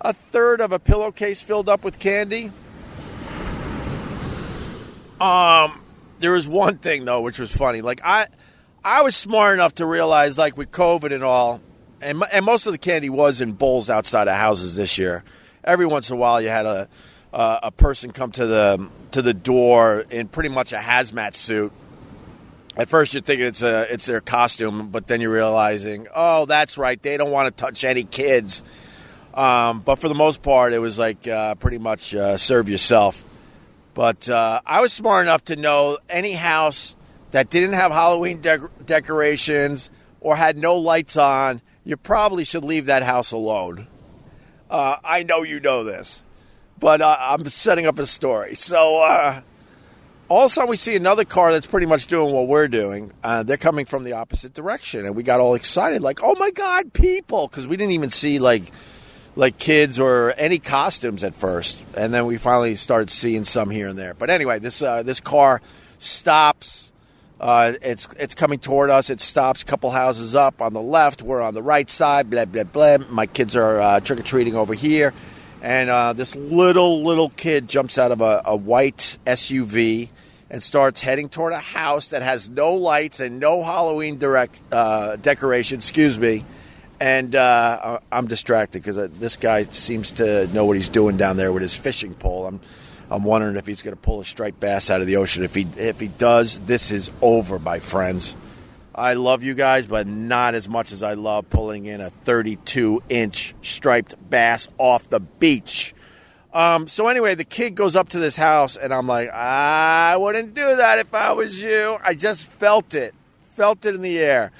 a 0.00 0.12
third 0.12 0.60
of 0.60 0.72
a 0.72 0.78
pillowcase 0.78 1.40
filled 1.40 1.68
up 1.68 1.84
with 1.84 1.98
candy. 1.98 2.52
Um, 5.20 5.80
there 6.20 6.32
was 6.32 6.46
one 6.48 6.78
thing 6.78 7.04
though, 7.04 7.22
which 7.22 7.38
was 7.38 7.50
funny. 7.50 7.80
Like 7.80 8.00
I, 8.04 8.26
I 8.84 9.02
was 9.02 9.16
smart 9.16 9.54
enough 9.54 9.74
to 9.76 9.86
realize, 9.86 10.38
like 10.38 10.56
with 10.56 10.70
COVID 10.70 11.12
and 11.12 11.24
all, 11.24 11.60
and 12.00 12.22
and 12.32 12.44
most 12.44 12.66
of 12.66 12.72
the 12.72 12.78
candy 12.78 13.10
was 13.10 13.40
in 13.40 13.52
bowls 13.52 13.90
outside 13.90 14.28
of 14.28 14.34
houses 14.34 14.76
this 14.76 14.98
year. 14.98 15.24
Every 15.64 15.86
once 15.86 16.10
in 16.10 16.16
a 16.16 16.18
while, 16.18 16.40
you 16.40 16.48
had 16.48 16.66
a 16.66 16.88
uh, 17.32 17.60
a 17.64 17.72
person 17.72 18.12
come 18.12 18.32
to 18.32 18.46
the 18.46 18.88
to 19.12 19.22
the 19.22 19.34
door 19.34 20.04
in 20.10 20.28
pretty 20.28 20.48
much 20.48 20.72
a 20.72 20.78
hazmat 20.78 21.34
suit. 21.34 21.72
At 22.76 22.88
first, 22.88 23.12
you're 23.12 23.22
thinking 23.22 23.46
it's 23.46 23.62
a 23.62 23.92
it's 23.92 24.06
their 24.06 24.20
costume, 24.20 24.90
but 24.90 25.08
then 25.08 25.20
you're 25.20 25.32
realizing, 25.32 26.06
oh, 26.14 26.46
that's 26.46 26.78
right, 26.78 27.02
they 27.02 27.16
don't 27.16 27.32
want 27.32 27.54
to 27.54 27.64
touch 27.64 27.82
any 27.82 28.04
kids. 28.04 28.62
Um, 29.34 29.80
but 29.80 29.98
for 29.98 30.08
the 30.08 30.14
most 30.14 30.42
part, 30.42 30.72
it 30.72 30.78
was 30.78 30.98
like 30.98 31.26
uh, 31.28 31.54
pretty 31.56 31.78
much 31.78 32.14
uh, 32.14 32.36
serve 32.36 32.68
yourself. 32.68 33.22
But 33.94 34.28
uh, 34.28 34.60
I 34.64 34.80
was 34.80 34.92
smart 34.92 35.24
enough 35.24 35.44
to 35.46 35.56
know 35.56 35.98
any 36.08 36.32
house 36.32 36.94
that 37.30 37.50
didn't 37.50 37.74
have 37.74 37.92
Halloween 37.92 38.40
de- 38.40 38.70
decorations 38.84 39.90
or 40.20 40.36
had 40.36 40.58
no 40.58 40.76
lights 40.76 41.16
on, 41.16 41.60
you 41.84 41.96
probably 41.96 42.44
should 42.44 42.64
leave 42.64 42.86
that 42.86 43.02
house 43.02 43.32
alone. 43.32 43.86
Uh, 44.70 44.96
I 45.04 45.22
know 45.22 45.42
you 45.42 45.60
know 45.60 45.84
this, 45.84 46.22
but 46.78 47.00
uh, 47.00 47.16
I'm 47.18 47.48
setting 47.48 47.86
up 47.86 47.98
a 47.98 48.06
story. 48.06 48.54
So 48.54 49.02
uh, 49.02 49.40
all 50.28 50.44
of 50.44 50.46
a 50.46 50.48
sudden, 50.48 50.70
we 50.70 50.76
see 50.76 50.96
another 50.96 51.24
car 51.24 51.52
that's 51.52 51.66
pretty 51.66 51.86
much 51.86 52.06
doing 52.06 52.34
what 52.34 52.48
we're 52.48 52.68
doing. 52.68 53.12
they're 53.44 53.56
coming 53.56 53.86
from 53.86 54.04
the 54.04 54.12
opposite 54.12 54.52
direction, 54.52 55.06
and 55.06 55.14
we 55.14 55.22
got 55.22 55.40
all 55.40 55.54
excited, 55.54 56.02
like, 56.02 56.20
"Oh 56.22 56.34
my 56.38 56.50
God, 56.50 56.92
people!" 56.92 57.48
Because 57.48 57.66
we 57.66 57.76
didn't 57.76 57.92
even 57.92 58.10
see 58.10 58.38
like 58.38 58.64
like 59.38 59.56
kids 59.56 60.00
or 60.00 60.34
any 60.36 60.58
costumes 60.58 61.22
at 61.22 61.32
first, 61.32 61.78
and 61.96 62.12
then 62.12 62.26
we 62.26 62.36
finally 62.36 62.74
started 62.74 63.08
seeing 63.08 63.44
some 63.44 63.70
here 63.70 63.86
and 63.86 63.96
there. 63.96 64.12
But 64.12 64.30
anyway, 64.30 64.58
this 64.58 64.82
uh, 64.82 65.04
this 65.04 65.20
car 65.20 65.62
stops. 65.98 66.90
Uh, 67.40 67.74
it's 67.80 68.08
it's 68.18 68.34
coming 68.34 68.58
toward 68.58 68.90
us. 68.90 69.10
It 69.10 69.20
stops 69.20 69.62
a 69.62 69.64
couple 69.64 69.92
houses 69.92 70.34
up 70.34 70.60
on 70.60 70.72
the 70.72 70.82
left. 70.82 71.22
We're 71.22 71.40
on 71.40 71.54
the 71.54 71.62
right 71.62 71.88
side. 71.88 72.28
Blah 72.28 72.46
blah 72.46 72.64
blah. 72.64 72.98
My 73.08 73.26
kids 73.26 73.54
are 73.54 73.80
uh, 73.80 74.00
trick 74.00 74.18
or 74.18 74.24
treating 74.24 74.56
over 74.56 74.74
here, 74.74 75.14
and 75.62 75.88
uh, 75.88 76.14
this 76.14 76.34
little 76.34 77.04
little 77.04 77.28
kid 77.30 77.68
jumps 77.68 77.96
out 77.96 78.10
of 78.10 78.20
a, 78.20 78.42
a 78.44 78.56
white 78.56 79.18
SUV 79.24 80.08
and 80.50 80.60
starts 80.60 81.00
heading 81.00 81.28
toward 81.28 81.52
a 81.52 81.60
house 81.60 82.08
that 82.08 82.22
has 82.22 82.48
no 82.48 82.74
lights 82.74 83.20
and 83.20 83.38
no 83.38 83.62
Halloween 83.62 84.18
direct 84.18 84.58
uh, 84.72 85.14
decoration. 85.14 85.76
Excuse 85.76 86.18
me 86.18 86.44
and 87.00 87.34
uh, 87.34 88.00
I'm 88.10 88.26
distracted 88.26 88.82
because 88.82 88.98
uh, 88.98 89.08
this 89.10 89.36
guy 89.36 89.64
seems 89.64 90.12
to 90.12 90.46
know 90.48 90.64
what 90.64 90.76
he's 90.76 90.88
doing 90.88 91.16
down 91.16 91.36
there 91.36 91.52
with 91.52 91.62
his 91.62 91.74
fishing 91.74 92.14
pole. 92.14 92.46
I'm, 92.46 92.60
I'm 93.10 93.24
wondering 93.24 93.56
if 93.56 93.66
he's 93.66 93.82
going 93.82 93.94
to 93.94 94.00
pull 94.00 94.20
a 94.20 94.24
striped 94.24 94.60
bass 94.60 94.90
out 94.90 95.00
of 95.00 95.06
the 95.06 95.16
ocean. 95.16 95.44
If 95.44 95.54
he, 95.54 95.66
if 95.76 96.00
he 96.00 96.08
does, 96.08 96.60
this 96.60 96.90
is 96.90 97.10
over, 97.22 97.58
my 97.58 97.78
friends. 97.78 98.36
I 98.94 99.14
love 99.14 99.44
you 99.44 99.54
guys, 99.54 99.86
but 99.86 100.08
not 100.08 100.54
as 100.54 100.68
much 100.68 100.90
as 100.90 101.04
I 101.04 101.14
love 101.14 101.48
pulling 101.50 101.86
in 101.86 102.00
a 102.00 102.10
32 102.10 103.02
inch 103.08 103.54
striped 103.62 104.16
bass 104.28 104.66
off 104.76 105.08
the 105.08 105.20
beach. 105.20 105.94
Um, 106.52 106.88
so 106.88 107.06
anyway, 107.06 107.36
the 107.36 107.44
kid 107.44 107.76
goes 107.76 107.94
up 107.94 108.08
to 108.08 108.18
this 108.18 108.36
house, 108.36 108.76
and 108.76 108.92
I'm 108.92 109.06
like, 109.06 109.30
I 109.30 110.16
wouldn't 110.16 110.54
do 110.54 110.76
that 110.76 110.98
if 110.98 111.14
I 111.14 111.30
was 111.32 111.62
you. 111.62 111.98
I 112.02 112.14
just 112.14 112.42
felt 112.42 112.94
it, 112.94 113.14
felt 113.52 113.86
it 113.86 113.94
in 113.94 114.02
the 114.02 114.18
air 114.18 114.50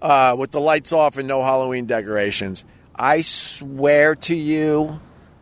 uh, 0.00 0.36
with 0.38 0.50
the 0.50 0.60
lights 0.60 0.92
off 0.92 1.16
and 1.16 1.28
no 1.28 1.42
Halloween 1.42 1.86
decorations. 1.86 2.64
I 2.94 3.20
swear 3.20 4.14
to 4.14 4.34
you, 4.34 5.00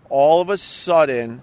all 0.09 0.41
of 0.41 0.51
a 0.51 0.59
sudden, 0.59 1.43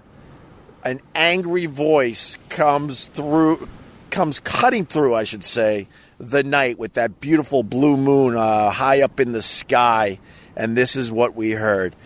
an 0.84 1.00
angry 1.14 1.66
voice 1.66 2.38
comes 2.48 3.06
through, 3.06 3.68
comes 4.10 4.40
cutting 4.40 4.84
through, 4.84 5.14
I 5.14 5.24
should 5.24 5.44
say, 5.44 5.88
the 6.18 6.42
night 6.42 6.78
with 6.78 6.94
that 6.94 7.20
beautiful 7.20 7.62
blue 7.62 7.96
moon 7.96 8.36
uh, 8.36 8.70
high 8.70 9.02
up 9.02 9.20
in 9.20 9.32
the 9.32 9.42
sky. 9.42 10.18
And 10.54 10.76
this 10.76 10.96
is 10.96 11.10
what 11.10 11.34
we 11.34 11.52
heard 11.52 11.96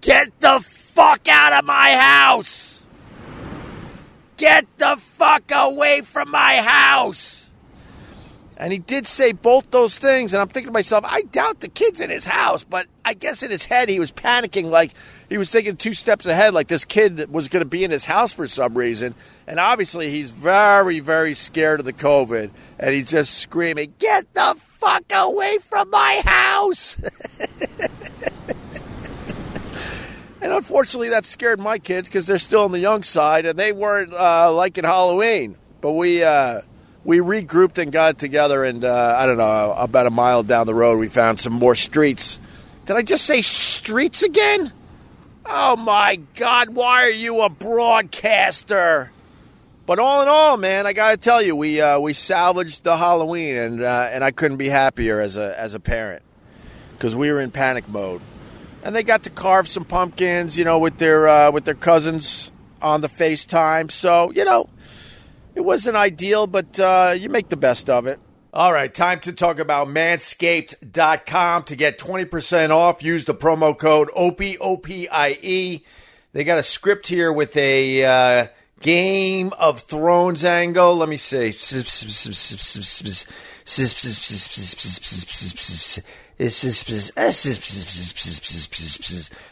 Get 0.00 0.38
the 0.40 0.60
fuck 0.60 1.26
out 1.28 1.52
of 1.52 1.64
my 1.64 1.96
house! 1.96 2.84
Get 4.36 4.66
the 4.78 4.96
fuck 4.98 5.50
away 5.50 6.02
from 6.04 6.30
my 6.30 6.56
house! 6.56 7.45
And 8.58 8.72
he 8.72 8.78
did 8.78 9.06
say 9.06 9.32
both 9.32 9.70
those 9.70 9.98
things. 9.98 10.32
And 10.32 10.40
I'm 10.40 10.48
thinking 10.48 10.68
to 10.68 10.72
myself, 10.72 11.04
I 11.06 11.22
doubt 11.22 11.60
the 11.60 11.68
kid's 11.68 12.00
in 12.00 12.08
his 12.08 12.24
house, 12.24 12.64
but 12.64 12.86
I 13.04 13.12
guess 13.12 13.42
in 13.42 13.50
his 13.50 13.66
head 13.66 13.90
he 13.90 14.00
was 14.00 14.10
panicking, 14.10 14.70
like 14.70 14.92
he 15.28 15.36
was 15.36 15.50
thinking 15.50 15.76
two 15.76 15.92
steps 15.92 16.24
ahead, 16.24 16.54
like 16.54 16.68
this 16.68 16.86
kid 16.86 17.30
was 17.30 17.48
going 17.48 17.60
to 17.60 17.68
be 17.68 17.84
in 17.84 17.90
his 17.90 18.06
house 18.06 18.32
for 18.32 18.48
some 18.48 18.76
reason. 18.76 19.14
And 19.46 19.60
obviously 19.60 20.08
he's 20.08 20.30
very, 20.30 21.00
very 21.00 21.34
scared 21.34 21.80
of 21.80 21.86
the 21.86 21.92
COVID. 21.92 22.50
And 22.78 22.94
he's 22.94 23.10
just 23.10 23.34
screaming, 23.34 23.92
Get 23.98 24.32
the 24.32 24.56
fuck 24.58 25.04
away 25.12 25.58
from 25.58 25.90
my 25.90 26.22
house! 26.24 26.96
and 30.40 30.52
unfortunately, 30.52 31.10
that 31.10 31.26
scared 31.26 31.60
my 31.60 31.78
kids 31.78 32.08
because 32.08 32.26
they're 32.26 32.38
still 32.38 32.64
on 32.64 32.72
the 32.72 32.80
young 32.80 33.02
side 33.02 33.44
and 33.44 33.58
they 33.58 33.72
weren't 33.72 34.14
uh, 34.14 34.50
liking 34.54 34.84
Halloween. 34.84 35.56
But 35.82 35.92
we. 35.92 36.24
Uh, 36.24 36.62
we 37.06 37.18
regrouped 37.18 37.78
and 37.78 37.92
got 37.92 38.18
together, 38.18 38.64
and 38.64 38.84
uh, 38.84 39.16
I 39.16 39.26
don't 39.26 39.38
know, 39.38 39.74
about 39.78 40.06
a 40.06 40.10
mile 40.10 40.42
down 40.42 40.66
the 40.66 40.74
road, 40.74 40.98
we 40.98 41.06
found 41.06 41.38
some 41.38 41.52
more 41.52 41.76
streets. 41.76 42.40
Did 42.84 42.96
I 42.96 43.02
just 43.02 43.24
say 43.24 43.42
streets 43.42 44.24
again? 44.24 44.72
Oh 45.46 45.76
my 45.76 46.16
God, 46.34 46.70
why 46.70 47.04
are 47.04 47.10
you 47.10 47.42
a 47.42 47.48
broadcaster? 47.48 49.12
But 49.86 50.00
all 50.00 50.22
in 50.22 50.28
all, 50.28 50.56
man, 50.56 50.84
I 50.84 50.92
got 50.92 51.12
to 51.12 51.16
tell 51.16 51.40
you, 51.40 51.54
we 51.54 51.80
uh, 51.80 52.00
we 52.00 52.12
salvaged 52.12 52.82
the 52.82 52.96
Halloween, 52.96 53.56
and 53.56 53.82
uh, 53.82 54.08
and 54.10 54.24
I 54.24 54.32
couldn't 54.32 54.56
be 54.56 54.68
happier 54.68 55.20
as 55.20 55.36
a 55.36 55.58
as 55.58 55.74
a 55.74 55.80
parent 55.80 56.24
because 56.90 57.14
we 57.14 57.30
were 57.30 57.40
in 57.40 57.52
panic 57.52 57.88
mode, 57.88 58.20
and 58.82 58.96
they 58.96 59.04
got 59.04 59.22
to 59.22 59.30
carve 59.30 59.68
some 59.68 59.84
pumpkins, 59.84 60.58
you 60.58 60.64
know, 60.64 60.80
with 60.80 60.98
their 60.98 61.28
uh, 61.28 61.52
with 61.52 61.64
their 61.66 61.74
cousins 61.74 62.50
on 62.82 63.00
the 63.00 63.08
FaceTime. 63.08 63.92
So 63.92 64.32
you 64.32 64.44
know, 64.44 64.68
it 65.56 65.64
wasn't 65.64 65.96
ideal, 65.96 66.46
but 66.46 66.78
uh, 66.78 67.14
you 67.18 67.30
make 67.30 67.48
the 67.48 67.56
best 67.56 67.88
of 67.88 68.06
it. 68.06 68.20
All 68.52 68.72
right, 68.72 68.92
time 68.92 69.20
to 69.20 69.32
talk 69.32 69.58
about 69.58 69.88
manscaped.com 69.88 71.64
to 71.64 71.76
get 71.76 71.98
20% 71.98 72.70
off. 72.70 73.02
Use 73.02 73.24
the 73.24 73.34
promo 73.34 73.76
code 73.76 74.08
OPIE, 74.14 74.58
O-P-I-E. 74.58 75.84
They 76.32 76.44
got 76.44 76.58
a 76.58 76.62
script 76.62 77.08
here 77.08 77.32
with 77.32 77.56
a 77.56 78.04
uh, 78.04 78.46
Game 78.80 79.52
of 79.58 79.80
Thrones 79.80 80.44
angle. 80.44 80.96
Let 80.96 81.08
me 81.08 81.16
see. 81.16 81.52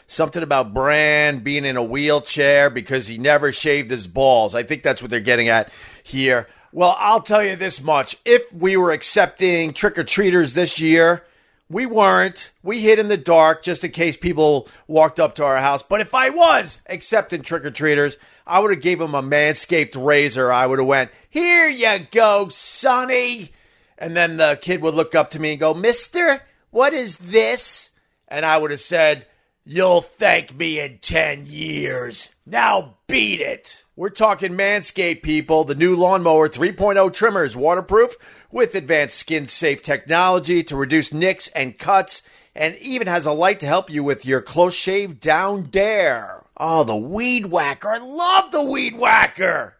Something 0.07 0.43
about 0.43 0.73
Bran 0.73 1.39
being 1.39 1.65
in 1.65 1.77
a 1.77 1.83
wheelchair 1.83 2.69
because 2.69 3.07
he 3.07 3.17
never 3.17 3.51
shaved 3.51 3.89
his 3.89 4.05
balls. 4.05 4.53
I 4.53 4.61
think 4.63 4.83
that's 4.83 5.01
what 5.01 5.09
they're 5.09 5.19
getting 5.19 5.49
at 5.49 5.71
here. 6.05 6.47
Well, 6.71 6.95
I'll 6.99 7.21
tell 7.21 7.43
you 7.43 7.55
this 7.55 7.81
much. 7.81 8.17
If 8.25 8.53
we 8.53 8.77
were 8.77 8.91
accepting 8.91 9.73
trick 9.73 9.97
or 9.97 10.03
treaters 10.03 10.53
this 10.53 10.79
year, 10.79 11.23
we 11.69 11.85
weren't. 11.85 12.51
We 12.61 12.81
hid 12.81 12.99
in 12.99 13.07
the 13.07 13.17
dark 13.17 13.63
just 13.63 13.83
in 13.83 13.91
case 13.91 14.15
people 14.15 14.67
walked 14.87 15.19
up 15.19 15.35
to 15.35 15.43
our 15.43 15.57
house. 15.57 15.81
But 15.81 16.01
if 16.01 16.13
I 16.13 16.29
was 16.29 16.79
accepting 16.87 17.41
trick 17.41 17.65
or 17.65 17.71
treaters, 17.71 18.17
I 18.45 18.59
would 18.59 18.71
have 18.71 18.81
gave 18.81 18.99
them 18.99 19.15
a 19.15 19.23
manscaped 19.23 19.95
razor. 19.95 20.51
I 20.51 20.67
would 20.67 20.77
have 20.77 20.87
went, 20.87 21.11
"Here 21.27 21.67
you 21.67 22.05
go, 22.11 22.49
Sonny." 22.49 23.51
And 23.97 24.15
then 24.15 24.37
the 24.37 24.59
kid 24.61 24.81
would 24.81 24.93
look 24.93 25.15
up 25.15 25.31
to 25.31 25.39
me 25.39 25.51
and 25.51 25.59
go, 25.59 25.73
"Mister, 25.73 26.43
what 26.69 26.93
is 26.93 27.17
this?" 27.17 27.89
And 28.27 28.45
I 28.45 28.57
would 28.57 28.71
have 28.71 28.81
said, 28.81 29.25
You'll 29.67 30.01
thank 30.01 30.55
me 30.55 30.79
in 30.79 30.99
10 30.99 31.47
years. 31.47 32.29
Now 32.45 32.97
beat 33.07 33.41
it. 33.41 33.83
We're 33.95 34.09
talking 34.09 34.51
Manscaped, 34.51 35.23
people. 35.23 35.63
The 35.63 35.73
new 35.73 35.95
Lawnmower 35.95 36.49
3.0 36.49 37.11
trimmer 37.11 37.43
is 37.43 37.57
waterproof 37.57 38.15
with 38.51 38.75
advanced 38.75 39.17
skin 39.17 39.47
safe 39.47 39.81
technology 39.81 40.61
to 40.61 40.75
reduce 40.75 41.11
nicks 41.11 41.47
and 41.47 41.79
cuts, 41.79 42.21
and 42.53 42.77
even 42.77 43.07
has 43.07 43.25
a 43.25 43.31
light 43.31 43.59
to 43.61 43.65
help 43.65 43.89
you 43.89 44.03
with 44.03 44.23
your 44.23 44.39
close 44.39 44.75
shave 44.75 45.19
down 45.19 45.69
there. 45.71 46.43
Oh, 46.57 46.83
the 46.83 46.95
Weed 46.95 47.47
Whacker. 47.47 47.89
I 47.89 47.97
love 47.97 48.51
the 48.51 48.63
Weed 48.63 48.95
Whacker. 48.95 49.77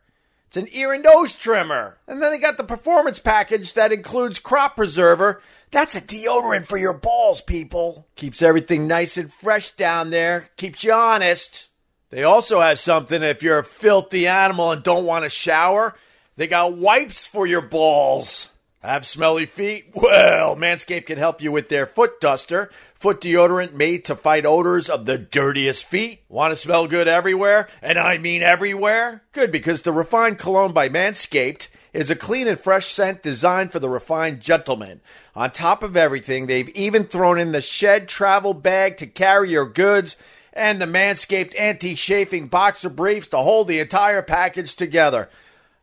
It's 0.47 0.57
an 0.57 0.67
ear 0.71 0.93
and 0.93 1.03
nose 1.03 1.35
trimmer. 1.35 1.97
And 2.07 2.23
then 2.23 2.31
they 2.31 2.39
got 2.39 2.57
the 2.57 2.63
performance 2.63 3.19
package 3.19 3.73
that 3.73 3.91
includes 3.91 4.39
crop 4.39 4.77
preserver 4.77 5.43
that's 5.75 5.93
a 5.93 5.99
deodorant 5.99 6.65
for 6.65 6.77
your 6.77 6.93
balls, 6.93 7.41
people. 7.41 8.07
Keeps 8.15 8.41
everything 8.41 8.87
nice 8.87 9.17
and 9.17 9.31
fresh 9.31 9.71
down 9.71 10.09
there, 10.09 10.47
keeps 10.55 10.85
you 10.85 10.93
honest. 10.93 11.67
They 12.11 12.23
also 12.23 12.61
have 12.61 12.79
something 12.79 13.21
if 13.21 13.43
you're 13.43 13.59
a 13.59 13.63
filthy 13.63 14.25
animal 14.25 14.71
and 14.71 14.81
don't 14.81 15.03
want 15.03 15.23
to 15.25 15.29
shower, 15.29 15.93
they 16.37 16.47
got 16.47 16.77
wipes 16.77 17.27
for 17.27 17.45
your 17.45 17.61
balls. 17.61 18.51
Have 18.81 19.05
smelly 19.05 19.45
feet? 19.45 19.91
Well, 19.93 20.55
Manscaped 20.55 21.07
can 21.07 21.17
help 21.17 21.41
you 21.41 21.51
with 21.51 21.67
their 21.67 21.85
foot 21.85 22.21
duster, 22.21 22.71
foot 22.93 23.19
deodorant 23.19 23.73
made 23.73 24.05
to 24.05 24.15
fight 24.15 24.45
odors 24.45 24.89
of 24.89 25.05
the 25.05 25.17
dirtiest 25.17 25.83
feet. 25.83 26.21
Want 26.29 26.53
to 26.53 26.55
smell 26.55 26.87
good 26.87 27.09
everywhere? 27.09 27.67
And 27.81 27.97
I 27.97 28.17
mean 28.17 28.43
everywhere? 28.43 29.23
Good, 29.33 29.51
because 29.51 29.81
the 29.81 29.91
refined 29.91 30.37
cologne 30.37 30.71
by 30.71 30.87
Manscaped 30.87 31.67
is 31.95 32.09
a 32.09 32.15
clean 32.15 32.47
and 32.47 32.59
fresh 32.59 32.87
scent 32.87 33.23
designed 33.23 33.71
for 33.71 33.79
the 33.79 33.89
refined 33.89 34.41
gentleman. 34.41 34.99
On 35.33 35.49
top 35.49 35.81
of 35.81 35.95
everything, 35.95 36.45
they've 36.45 36.69
even 36.69 37.05
thrown 37.05 37.39
in 37.39 37.53
the 37.53 37.61
shed 37.61 38.07
travel 38.07 38.53
bag 38.53 38.97
to 38.97 39.07
carry 39.07 39.49
your 39.49 39.65
goods 39.65 40.17
and 40.51 40.81
the 40.81 40.85
Manscaped 40.85 41.57
anti 41.59 41.95
chafing 41.95 42.47
boxer 42.47 42.89
briefs 42.89 43.27
to 43.29 43.37
hold 43.37 43.67
the 43.67 43.79
entire 43.79 44.21
package 44.21 44.75
together. 44.75 45.29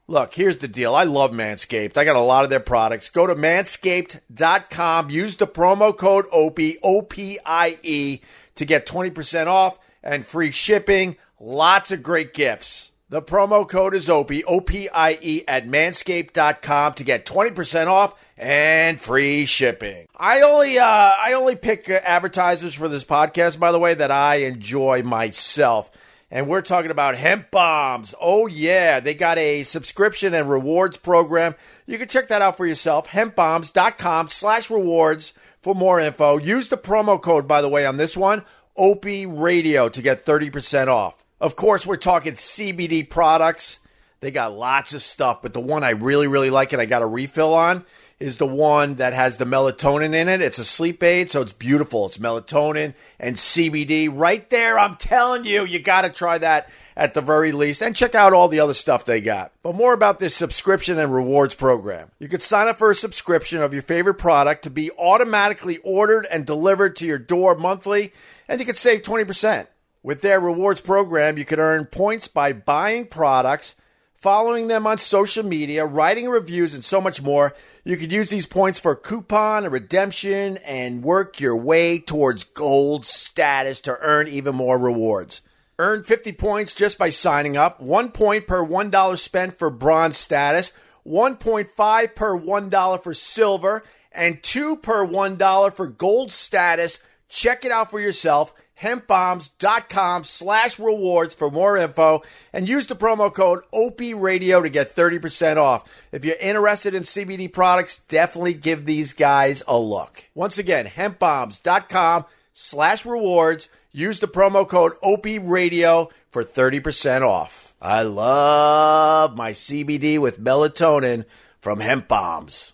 Look, 0.07 0.35
here's 0.35 0.59
the 0.59 0.69
deal. 0.69 0.95
I 0.95 1.05
love 1.05 1.31
Manscaped. 1.31 1.97
I 1.97 2.05
got 2.05 2.17
a 2.17 2.21
lot 2.21 2.45
of 2.45 2.51
their 2.51 2.61
products. 2.61 3.09
Go 3.09 3.27
to 3.27 3.35
manscaped.com, 3.35 5.11
use 5.11 5.37
the 5.37 5.47
promo 5.47 5.97
code 5.97 6.27
OPIE, 6.31 6.77
O 6.83 7.03
P 7.03 7.39
I 7.47 7.79
E, 7.83 8.21
to 8.57 8.65
get 8.67 8.87
20% 8.87 9.47
off 9.47 9.79
and 10.03 10.27
free 10.27 10.51
shipping. 10.51 11.17
Lots 11.41 11.91
of 11.91 12.03
great 12.03 12.35
gifts. 12.35 12.92
The 13.13 13.21
promo 13.21 13.69
code 13.69 13.95
is 13.95 14.09
OPIE, 14.09 14.43
O 14.45 14.63
P 14.63 14.89
I 14.89 15.19
E, 15.21 15.45
at 15.47 15.69
manscaped.com 15.69 16.95
to 16.95 17.05
get 17.05 17.27
20% 17.27 17.87
off 17.87 18.15
and 18.39 18.99
free 18.99 19.45
shipping. 19.45 20.07
I 20.17 20.41
only 20.41 20.79
uh, 20.79 20.85
I 20.87 21.35
only 21.35 21.55
pick 21.55 21.91
uh, 21.91 22.01
advertisers 22.05 22.73
for 22.73 22.89
this 22.89 23.05
podcast, 23.05 23.59
by 23.59 23.71
the 23.71 23.79
way, 23.79 23.93
that 23.93 24.11
I 24.11 24.37
enjoy 24.37 25.03
myself. 25.03 25.91
And 26.31 26.49
we're 26.49 26.63
talking 26.63 26.91
about 26.91 27.19
Hemp 27.19 27.51
Bombs. 27.51 28.15
Oh, 28.19 28.47
yeah. 28.47 28.99
They 28.99 29.13
got 29.13 29.37
a 29.37 29.63
subscription 29.65 30.33
and 30.33 30.49
rewards 30.49 30.97
program. 30.97 31.55
You 31.85 31.99
can 31.99 32.09
check 32.09 32.29
that 32.29 32.41
out 32.41 32.57
for 32.57 32.65
yourself. 32.65 33.09
Hempbombs.com 33.09 34.31
slash 34.31 34.71
rewards 34.71 35.35
for 35.61 35.75
more 35.75 36.01
info. 36.01 36.39
Use 36.39 36.69
the 36.69 36.79
promo 36.79 37.21
code, 37.21 37.47
by 37.47 37.61
the 37.61 37.69
way, 37.69 37.85
on 37.85 37.99
this 37.99 38.17
one, 38.17 38.43
Opie 38.75 39.27
Radio, 39.27 39.91
to 39.91 40.01
get 40.01 40.25
30% 40.25 40.87
off. 40.87 41.22
Of 41.43 41.57
course, 41.57 41.85
we're 41.85 41.97
talking 41.97 42.35
CBD 42.35 43.11
products. 43.11 43.81
They 44.21 44.31
got 44.31 44.57
lots 44.57 44.95
of 44.95 45.03
stuff, 45.03 45.43
but 45.43 45.53
the 45.53 45.61
one 45.61 45.83
I 45.83 45.91
really, 45.91 46.29
really 46.29 46.51
like 46.51 46.73
and 46.73 46.81
I 46.81 46.87
got 46.87 47.03
a 47.03 47.07
refill 47.07 47.53
on 47.53 47.85
is 48.21 48.39
the 48.39 48.47
one 48.47 48.95
that 48.95 49.13
has 49.13 49.39
the 49.39 49.45
melatonin 49.45 50.15
in 50.15 50.29
it. 50.29 50.41
It's 50.41 50.61
a 50.61 50.65
sleep 50.65 51.03
aid, 51.03 51.31
so 51.31 51.41
it's 51.41 51.53
beautiful. 51.53 52.07
It's 52.07 52.19
melatonin 52.19 52.95
and 53.19 53.35
CBD 53.35 54.09
right 54.09 54.49
there. 54.51 54.79
I'm 54.79 54.95
telling 54.95 55.45
you, 55.45 55.65
you 55.65 55.81
got 55.81 56.03
to 56.03 56.11
try 56.11 56.39
that 56.39 56.71
at 56.97 57.13
the 57.13 57.21
very 57.21 57.51
least 57.51 57.83
and 57.83 57.97
check 57.97 58.15
out 58.15 58.33
all 58.33 58.47
the 58.47 58.61
other 58.61 58.73
stuff 58.73 59.05
they 59.05 59.21
got. 59.21 59.51
But 59.65 59.75
more 59.75 59.95
about 59.95 60.21
this 60.21 60.37
subscription 60.37 60.97
and 60.97 61.13
rewards 61.13 61.57
program. 61.57 62.13
You 62.21 62.29
could 62.29 62.45
sign 62.45 62.69
up 62.69 62.77
for 62.77 62.93
a 62.93 62.95
subscription 62.95 63.61
of 63.61 63.73
your 63.73 63.83
favorite 63.83 64.15
product 64.15 64.63
to 64.63 64.71
be 64.71 64.93
automatically 64.93 65.79
ordered 65.79 66.25
and 66.31 66.47
delivered 66.47 66.95
to 66.97 67.05
your 67.05 67.19
door 67.19 67.57
monthly, 67.57 68.13
and 68.47 68.61
you 68.61 68.67
could 68.67 68.77
save 68.77 69.03
20%. 69.03 69.67
With 70.05 70.21
their 70.21 70.41
rewards 70.41 70.81
program, 70.81 71.39
you 71.39 71.45
can 71.45 71.61
earn 71.61 71.85
points 71.85 72.27
by 72.27 72.53
buying 72.53 73.07
products, 73.07 73.77
following 74.17 74.67
them 74.67 74.85
on 74.85 74.99
social 74.99 75.45
media, 75.45 75.87
writing 75.87 76.29
reviews, 76.29 76.75
and 76.75 76.85
so 76.85 77.01
much 77.01 77.23
more. 77.23 77.55
You 77.85 77.97
can 77.97 78.11
use 78.11 78.29
these 78.29 78.47
points 78.47 78.81
for 78.81 78.97
coupon, 78.97 79.65
redemption, 79.71 80.57
and 80.59 81.05
work 81.05 81.39
your 81.39 81.57
way 81.57 82.01
towards 82.01 82.43
gold 82.43 83.07
status 83.07 83.81
to 83.83 83.97
earn 84.01 84.27
even 84.27 84.57
more 84.57 84.77
rewards. 84.77 85.43
Earn 85.79 86.03
50 86.03 86.33
points 86.33 86.75
just 86.75 86.99
by 86.99 87.11
signing 87.11 87.57
up, 87.57 87.81
one 87.81 88.11
point 88.11 88.49
per 88.49 88.65
$1 88.65 89.19
spent 89.19 89.57
for 89.57 89.71
bronze 89.71 90.17
status, 90.17 90.73
1.5 91.07 92.15
per 92.17 92.39
$1 92.39 93.03
for 93.05 93.15
silver, 93.15 93.85
and 94.11 94.43
2 94.43 94.79
per 94.79 95.07
$1 95.07 95.75
for 95.75 95.87
gold 95.87 96.33
status. 96.33 96.99
Check 97.29 97.65
it 97.65 97.71
out 97.71 97.91
for 97.91 98.01
yourself 98.01 98.53
hempbombs.com 98.81 100.25
slash 100.25 100.79
rewards 100.79 101.35
for 101.35 101.51
more 101.51 101.77
info 101.77 102.23
and 102.53 102.69
use 102.69 102.87
the 102.87 102.97
promo 102.97 103.33
code 103.33 103.61
OPIE 103.73 104.15
Radio 104.15 104.63
to 104.63 104.69
get 104.69 104.95
30% 104.95 105.57
off. 105.57 105.89
If 106.11 106.25
you're 106.25 106.37
interested 106.37 106.95
in 106.95 107.03
CBD 107.03 107.53
products, 107.53 107.99
definitely 107.99 108.55
give 108.55 108.85
these 108.85 109.13
guys 109.13 109.63
a 109.69 109.79
look. 109.79 110.29
Once 110.35 110.59
again, 110.59 110.87
hempbombs.com 110.87 112.25
slash 112.53 113.05
rewards. 113.05 113.69
Use 113.93 114.21
the 114.21 114.29
promo 114.29 114.67
code 114.67 114.93
OPIE 115.03 115.39
Radio 115.39 116.09
for 116.31 116.45
30% 116.45 117.23
off. 117.23 117.75
I 117.81 118.03
love 118.03 119.37
my 119.37 119.53
CBD 119.53 120.19
with 120.19 120.41
melatonin 120.41 121.25
from 121.61 121.81
Hemp 121.81 122.09
Bombs. 122.09 122.73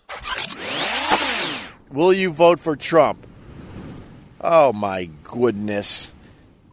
Will 1.91 2.13
you 2.13 2.31
vote 2.31 2.59
for 2.59 2.75
Trump? 2.75 3.25
Oh 4.41 4.71
my 4.71 5.09
goodness. 5.23 6.13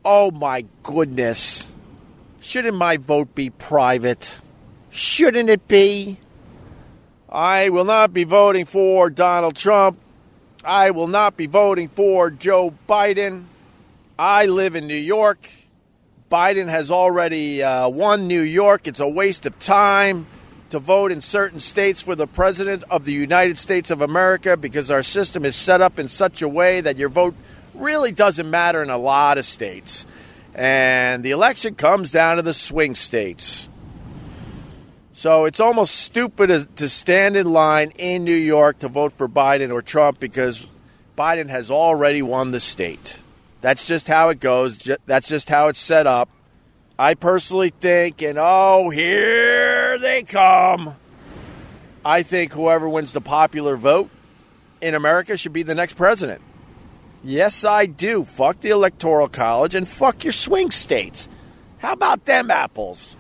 Oh 0.04 0.30
my 0.30 0.64
goodness. 0.84 1.72
Shouldn't 2.40 2.76
my 2.76 2.96
vote 2.96 3.34
be 3.34 3.50
private? 3.50 4.36
Shouldn't 4.90 5.50
it 5.50 5.66
be? 5.66 6.18
I 7.28 7.70
will 7.70 7.84
not 7.84 8.14
be 8.14 8.22
voting 8.22 8.66
for 8.66 9.10
Donald 9.10 9.56
Trump. 9.56 9.98
I 10.62 10.92
will 10.92 11.08
not 11.08 11.36
be 11.36 11.46
voting 11.46 11.88
for 11.88 12.30
Joe 12.30 12.72
Biden. 12.88 13.46
I 14.16 14.46
live 14.46 14.76
in 14.76 14.86
New 14.86 14.94
York. 14.94 15.50
Biden 16.30 16.68
has 16.68 16.90
already 16.90 17.64
uh, 17.64 17.88
won 17.88 18.28
New 18.28 18.40
York. 18.40 18.86
It's 18.86 19.00
a 19.00 19.08
waste 19.08 19.44
of 19.44 19.58
time 19.58 20.26
to 20.70 20.78
vote 20.78 21.12
in 21.12 21.20
certain 21.20 21.60
states 21.60 22.00
for 22.00 22.14
the 22.14 22.26
President 22.26 22.84
of 22.90 23.04
the 23.04 23.12
United 23.12 23.58
States 23.58 23.90
of 23.90 24.00
America 24.00 24.56
because 24.56 24.90
our 24.90 25.02
system 25.02 25.44
is 25.44 25.56
set 25.56 25.80
up 25.80 25.98
in 25.98 26.08
such 26.08 26.42
a 26.42 26.48
way 26.48 26.80
that 26.80 26.96
your 26.96 27.08
vote 27.08 27.34
really 27.78 28.12
doesn't 28.12 28.48
matter 28.48 28.82
in 28.82 28.90
a 28.90 28.98
lot 28.98 29.38
of 29.38 29.44
states. 29.44 30.06
And 30.54 31.22
the 31.22 31.32
election 31.32 31.74
comes 31.74 32.10
down 32.10 32.36
to 32.36 32.42
the 32.42 32.54
swing 32.54 32.94
states. 32.94 33.68
So 35.12 35.46
it's 35.46 35.60
almost 35.60 35.94
stupid 35.96 36.76
to 36.76 36.88
stand 36.88 37.36
in 37.36 37.52
line 37.52 37.92
in 37.98 38.24
New 38.24 38.34
York 38.34 38.80
to 38.80 38.88
vote 38.88 39.12
for 39.12 39.28
Biden 39.28 39.72
or 39.72 39.80
Trump 39.80 40.20
because 40.20 40.66
Biden 41.16 41.48
has 41.48 41.70
already 41.70 42.20
won 42.20 42.50
the 42.50 42.60
state. 42.60 43.18
That's 43.62 43.86
just 43.86 44.08
how 44.08 44.28
it 44.28 44.40
goes. 44.40 44.78
That's 45.06 45.28
just 45.28 45.48
how 45.48 45.68
it's 45.68 45.78
set 45.78 46.06
up. 46.06 46.28
I 46.98 47.14
personally 47.14 47.70
think, 47.70 48.22
and 48.22 48.38
oh, 48.40 48.90
here 48.90 49.98
they 49.98 50.22
come. 50.22 50.96
I 52.04 52.22
think 52.22 52.52
whoever 52.52 52.88
wins 52.88 53.12
the 53.12 53.20
popular 53.20 53.76
vote 53.76 54.10
in 54.80 54.94
America 54.94 55.36
should 55.36 55.52
be 55.52 55.62
the 55.62 55.74
next 55.74 55.94
president. 55.94 56.40
Yes, 57.22 57.64
I 57.64 57.86
do. 57.86 58.24
Fuck 58.24 58.60
the 58.60 58.70
Electoral 58.70 59.28
College 59.28 59.74
and 59.74 59.86
fuck 59.88 60.24
your 60.24 60.32
swing 60.32 60.70
states. 60.70 61.28
How 61.78 61.92
about 61.92 62.24
them 62.24 62.50
apples? 62.50 63.16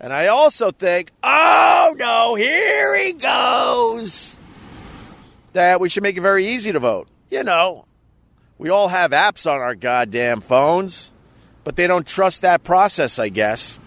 And 0.00 0.12
I 0.12 0.26
also 0.26 0.72
think, 0.72 1.10
oh 1.22 1.94
no, 1.98 2.34
here 2.34 2.96
he 2.96 3.12
goes, 3.12 4.36
that 5.52 5.80
we 5.80 5.88
should 5.88 6.02
make 6.02 6.16
it 6.16 6.22
very 6.22 6.46
easy 6.46 6.72
to 6.72 6.80
vote. 6.80 7.08
You 7.28 7.44
know, 7.44 7.86
we 8.58 8.68
all 8.68 8.88
have 8.88 9.12
apps 9.12 9.50
on 9.50 9.60
our 9.60 9.74
goddamn 9.74 10.40
phones, 10.40 11.12
but 11.64 11.76
they 11.76 11.86
don't 11.86 12.06
trust 12.06 12.42
that 12.42 12.64
process, 12.64 13.18
I 13.18 13.28
guess. 13.28 13.78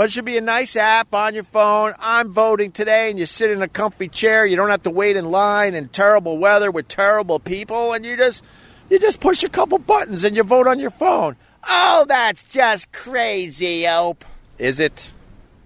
But 0.00 0.06
it 0.06 0.12
should 0.12 0.24
be 0.24 0.38
a 0.38 0.40
nice 0.40 0.76
app 0.76 1.14
on 1.14 1.34
your 1.34 1.44
phone. 1.44 1.92
I'm 1.98 2.32
voting 2.32 2.72
today, 2.72 3.10
and 3.10 3.18
you 3.18 3.26
sit 3.26 3.50
in 3.50 3.60
a 3.60 3.68
comfy 3.68 4.08
chair. 4.08 4.46
You 4.46 4.56
don't 4.56 4.70
have 4.70 4.84
to 4.84 4.90
wait 4.90 5.14
in 5.14 5.26
line 5.26 5.74
in 5.74 5.90
terrible 5.90 6.38
weather 6.38 6.70
with 6.70 6.88
terrible 6.88 7.38
people, 7.38 7.92
and 7.92 8.06
you 8.06 8.16
just 8.16 8.42
you 8.88 8.98
just 8.98 9.20
push 9.20 9.42
a 9.42 9.48
couple 9.50 9.78
buttons 9.78 10.24
and 10.24 10.34
you 10.34 10.42
vote 10.42 10.66
on 10.66 10.80
your 10.80 10.90
phone. 10.90 11.36
Oh, 11.68 12.06
that's 12.08 12.48
just 12.48 12.92
crazy, 12.92 13.86
Ope. 13.86 14.24
Is 14.56 14.80
it? 14.80 15.12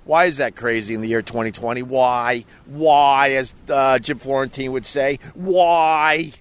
Why 0.05 0.25
is 0.25 0.39
that 0.39 0.57
crazy 0.57 0.95
in 0.95 1.01
the 1.01 1.07
year 1.07 1.23
2020? 1.23 1.85
Why? 1.85 2.45
Why, 2.67 3.35
as 3.35 3.55
uh, 3.69 4.01
Jim 4.01 4.19
Florentine 4.19 4.73
would 4.73 4.85
say, 4.85 5.21
why? 5.35 6.33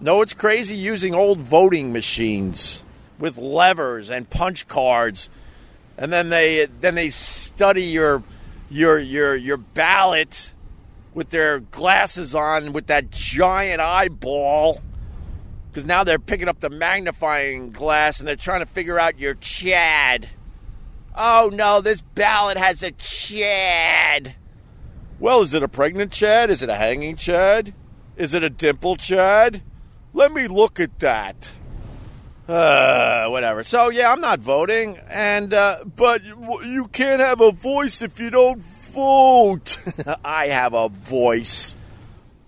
No, 0.00 0.22
it's 0.22 0.34
crazy 0.34 0.74
using 0.74 1.14
old 1.14 1.38
voting 1.38 1.92
machines 1.92 2.84
with 3.20 3.38
levers 3.38 4.10
and 4.10 4.28
punch 4.28 4.66
cards, 4.66 5.30
and 5.96 6.12
then 6.12 6.30
they 6.30 6.66
then 6.80 6.96
they 6.96 7.10
study 7.10 7.84
your 7.84 8.22
your 8.70 8.98
your 8.98 9.36
your 9.36 9.58
ballot 9.58 10.52
with 11.14 11.30
their 11.30 11.60
glasses 11.60 12.34
on 12.34 12.72
with 12.72 12.86
that 12.86 13.10
giant 13.10 13.80
eyeball 13.80 14.80
because 15.70 15.84
now 15.84 16.02
they're 16.02 16.18
picking 16.18 16.48
up 16.48 16.60
the 16.60 16.70
magnifying 16.70 17.70
glass 17.70 18.18
and 18.18 18.28
they're 18.28 18.36
trying 18.36 18.60
to 18.60 18.66
figure 18.66 18.98
out 18.98 19.18
your 19.18 19.34
Chad. 19.34 20.28
Oh 21.14 21.50
no, 21.52 21.80
this 21.80 22.00
ballot 22.00 22.56
has 22.56 22.82
a 22.82 22.90
Chad. 22.92 24.34
Well, 25.18 25.42
is 25.42 25.52
it 25.52 25.62
a 25.62 25.68
pregnant 25.68 26.12
Chad? 26.12 26.50
Is 26.50 26.62
it 26.62 26.68
a 26.68 26.76
hanging 26.76 27.16
Chad? 27.16 27.74
Is 28.16 28.34
it 28.34 28.42
a 28.42 28.50
dimple 28.50 28.96
Chad? 28.96 29.62
Let 30.12 30.32
me 30.32 30.48
look 30.48 30.80
at 30.80 30.98
that. 31.00 31.50
Uh, 32.50 33.28
whatever. 33.28 33.62
So 33.62 33.90
yeah, 33.90 34.10
I'm 34.10 34.20
not 34.20 34.40
voting, 34.40 34.98
and 35.08 35.54
uh, 35.54 35.84
but 35.84 36.24
you 36.24 36.88
can't 36.92 37.20
have 37.20 37.40
a 37.40 37.52
voice 37.52 38.02
if 38.02 38.18
you 38.18 38.28
don't 38.28 38.60
vote. 38.60 39.80
I 40.24 40.48
have 40.48 40.74
a 40.74 40.88
voice. 40.88 41.76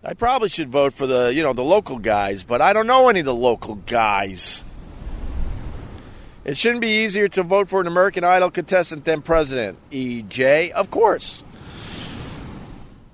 I 0.03 0.15
probably 0.15 0.49
should 0.49 0.71
vote 0.71 0.93
for 0.93 1.07
the 1.07 1.33
you 1.33 1.45
know 1.45 1.53
the 1.53 1.63
local 1.63 1.99
guys, 1.99 2.43
but 2.43 2.61
I 2.61 2.73
don't 2.73 2.89
know 2.89 3.11
any 3.11 3.21
of 3.21 3.27
the 3.27 3.35
local 3.35 3.77
guys. 3.77 4.65
It 6.45 6.59
shouldn't 6.59 6.81
be 6.81 7.05
easier 7.05 7.29
to 7.29 7.45
vote 7.45 7.69
for 7.69 7.81
an 7.81 7.87
American 7.87 8.25
Idol 8.25 8.51
contestant 8.51 9.05
than 9.05 9.23
president. 9.23 9.79
EJ, 9.93 10.73
of 10.73 10.91
course. 10.91 11.45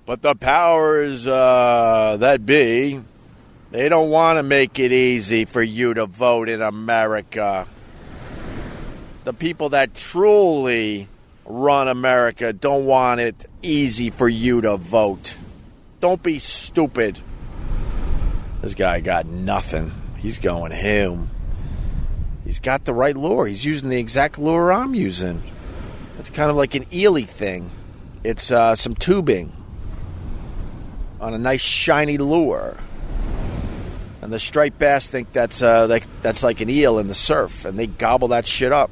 But 0.06 0.22
the 0.22 0.34
powers 0.34 1.26
uh, 1.26 2.16
that 2.18 2.46
be 2.46 3.02
they 3.70 3.88
don't 3.88 4.10
want 4.10 4.38
to 4.38 4.42
make 4.42 4.78
it 4.78 4.92
easy 4.92 5.44
for 5.44 5.62
you 5.62 5.94
to 5.94 6.06
vote 6.06 6.48
in 6.48 6.62
America. 6.62 7.66
The 9.24 9.34
people 9.34 9.70
that 9.70 9.94
truly 9.94 11.08
run 11.44 11.88
America 11.88 12.52
don't 12.52 12.86
want 12.86 13.20
it 13.20 13.46
easy 13.62 14.10
for 14.10 14.28
you 14.28 14.62
to 14.62 14.76
vote. 14.76 15.36
Don't 16.00 16.22
be 16.22 16.38
stupid. 16.38 17.18
This 18.62 18.74
guy 18.74 19.00
got 19.00 19.26
nothing. 19.26 19.92
He's 20.16 20.38
going 20.38 20.72
home. 20.72 21.30
He's 22.44 22.60
got 22.60 22.86
the 22.86 22.94
right 22.94 23.16
lure. 23.16 23.46
He's 23.46 23.64
using 23.64 23.90
the 23.90 23.98
exact 23.98 24.38
lure 24.38 24.72
I'm 24.72 24.94
using. 24.94 25.42
It's 26.18 26.30
kind 26.30 26.50
of 26.50 26.56
like 26.56 26.74
an 26.74 26.84
eely 26.86 27.26
thing. 27.26 27.70
It's 28.24 28.50
uh, 28.50 28.74
some 28.74 28.94
tubing 28.94 29.52
on 31.20 31.34
a 31.34 31.38
nice 31.38 31.60
shiny 31.60 32.16
lure 32.16 32.78
and 34.28 34.32
the 34.34 34.38
striped 34.38 34.78
bass 34.78 35.06
think 35.06 35.32
that's 35.32 35.62
uh, 35.62 35.86
like, 35.88 36.04
that's 36.20 36.42
like 36.42 36.60
an 36.60 36.68
eel 36.68 36.98
in 36.98 37.08
the 37.08 37.14
surf, 37.14 37.64
and 37.64 37.78
they 37.78 37.86
gobble 37.86 38.28
that 38.28 38.44
shit 38.44 38.72
up. 38.72 38.90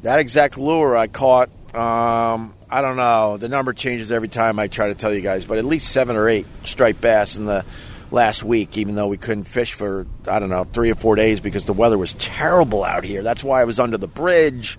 That 0.00 0.18
exact 0.18 0.56
lure 0.56 0.96
I 0.96 1.08
caught. 1.08 1.50
Um, 1.74 2.54
I 2.70 2.80
don't 2.80 2.96
know. 2.96 3.36
The 3.36 3.50
number 3.50 3.74
changes 3.74 4.10
every 4.10 4.28
time 4.28 4.58
I 4.58 4.68
try 4.68 4.86
to 4.88 4.94
tell 4.94 5.12
you 5.12 5.20
guys, 5.20 5.44
but 5.44 5.58
at 5.58 5.66
least 5.66 5.90
seven 5.90 6.16
or 6.16 6.26
eight 6.26 6.46
striped 6.64 7.02
bass 7.02 7.36
in 7.36 7.44
the 7.44 7.66
last 8.10 8.42
week. 8.42 8.78
Even 8.78 8.94
though 8.94 9.08
we 9.08 9.18
couldn't 9.18 9.44
fish 9.44 9.74
for 9.74 10.06
I 10.26 10.38
don't 10.38 10.48
know 10.48 10.64
three 10.64 10.90
or 10.90 10.94
four 10.94 11.14
days 11.14 11.38
because 11.38 11.66
the 11.66 11.74
weather 11.74 11.98
was 11.98 12.14
terrible 12.14 12.84
out 12.84 13.04
here. 13.04 13.22
That's 13.22 13.44
why 13.44 13.60
I 13.60 13.64
was 13.64 13.78
under 13.78 13.98
the 13.98 14.08
bridge. 14.08 14.78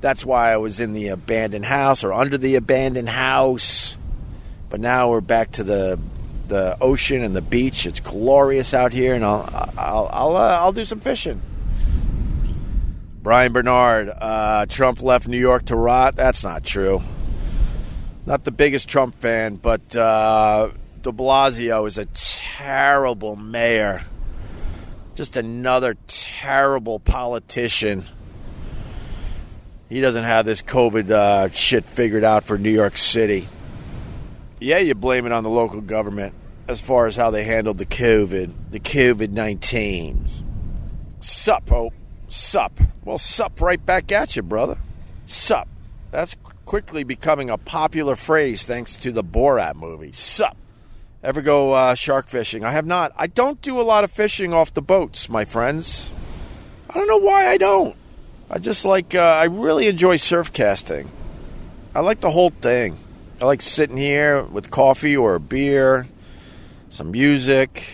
That's 0.00 0.24
why 0.24 0.54
I 0.54 0.56
was 0.56 0.80
in 0.80 0.94
the 0.94 1.08
abandoned 1.08 1.66
house 1.66 2.02
or 2.02 2.14
under 2.14 2.38
the 2.38 2.54
abandoned 2.54 3.10
house. 3.10 3.98
But 4.70 4.80
now 4.80 5.10
we're 5.10 5.20
back 5.20 5.52
to 5.52 5.64
the 5.64 6.00
the 6.48 6.76
ocean 6.80 7.22
and 7.22 7.34
the 7.34 7.42
beach. 7.42 7.86
It's 7.86 8.00
glorious 8.00 8.74
out 8.74 8.92
here, 8.92 9.14
and 9.14 9.24
I'll 9.24 9.48
I'll 9.76 10.10
I'll, 10.12 10.36
uh, 10.36 10.58
I'll 10.60 10.72
do 10.72 10.84
some 10.84 11.00
fishing. 11.00 11.40
Brian 13.22 13.52
Bernard, 13.52 14.10
uh, 14.10 14.66
Trump 14.66 15.00
left 15.00 15.26
New 15.26 15.38
York 15.38 15.64
to 15.66 15.76
rot. 15.76 16.14
That's 16.14 16.44
not 16.44 16.62
true. 16.62 17.02
Not 18.26 18.44
the 18.44 18.50
biggest 18.50 18.88
Trump 18.88 19.14
fan, 19.14 19.56
but 19.56 19.96
uh, 19.96 20.70
De 21.02 21.10
Blasio 21.10 21.86
is 21.86 21.96
a 21.96 22.04
terrible 22.04 23.36
mayor. 23.36 24.02
Just 25.14 25.36
another 25.36 25.96
terrible 26.06 26.98
politician. 27.00 28.04
He 29.88 30.00
doesn't 30.00 30.24
have 30.24 30.44
this 30.44 30.60
COVID 30.60 31.10
uh, 31.10 31.50
shit 31.50 31.84
figured 31.84 32.24
out 32.24 32.44
for 32.44 32.58
New 32.58 32.70
York 32.70 32.98
City 32.98 33.48
yeah, 34.60 34.78
you 34.78 34.94
blame 34.94 35.26
it 35.26 35.32
on 35.32 35.42
the 35.42 35.50
local 35.50 35.80
government 35.80 36.34
as 36.66 36.80
far 36.80 37.06
as 37.06 37.16
how 37.16 37.30
they 37.30 37.44
handled 37.44 37.78
the 37.78 37.86
COVID, 37.86 38.52
the 38.70 38.80
COVID 38.80 39.30
19. 39.30 40.26
Sup, 41.20 41.72
Ope. 41.72 41.94
Sup. 42.28 42.80
Well, 43.04 43.18
sup 43.18 43.60
right 43.60 43.84
back 43.84 44.10
at 44.10 44.36
you, 44.36 44.42
brother. 44.42 44.78
Sup. 45.26 45.68
That's 46.10 46.36
quickly 46.64 47.04
becoming 47.04 47.50
a 47.50 47.58
popular 47.58 48.16
phrase 48.16 48.64
thanks 48.64 48.96
to 48.96 49.12
the 49.12 49.24
Borat 49.24 49.74
movie. 49.74 50.12
Sup. 50.12 50.56
Ever 51.22 51.40
go 51.40 51.72
uh, 51.72 51.94
shark 51.94 52.26
fishing? 52.26 52.64
I 52.64 52.72
have 52.72 52.86
not. 52.86 53.12
I 53.16 53.26
don't 53.26 53.60
do 53.62 53.80
a 53.80 53.82
lot 53.82 54.04
of 54.04 54.10
fishing 54.10 54.52
off 54.52 54.74
the 54.74 54.82
boats, 54.82 55.28
my 55.28 55.44
friends. 55.44 56.10
I 56.90 56.98
don't 56.98 57.08
know 57.08 57.18
why 57.18 57.46
I 57.46 57.56
don't. 57.56 57.96
I 58.50 58.58
just 58.58 58.84
like, 58.84 59.14
uh, 59.14 59.20
I 59.20 59.44
really 59.44 59.88
enjoy 59.88 60.16
surf 60.16 60.52
casting. 60.52 61.10
I 61.94 62.00
like 62.00 62.20
the 62.20 62.30
whole 62.30 62.50
thing. 62.50 62.98
I 63.42 63.46
like 63.46 63.62
sitting 63.62 63.96
here 63.96 64.44
with 64.44 64.70
coffee 64.70 65.16
or 65.16 65.34
a 65.34 65.40
beer, 65.40 66.06
some 66.88 67.10
music. 67.10 67.84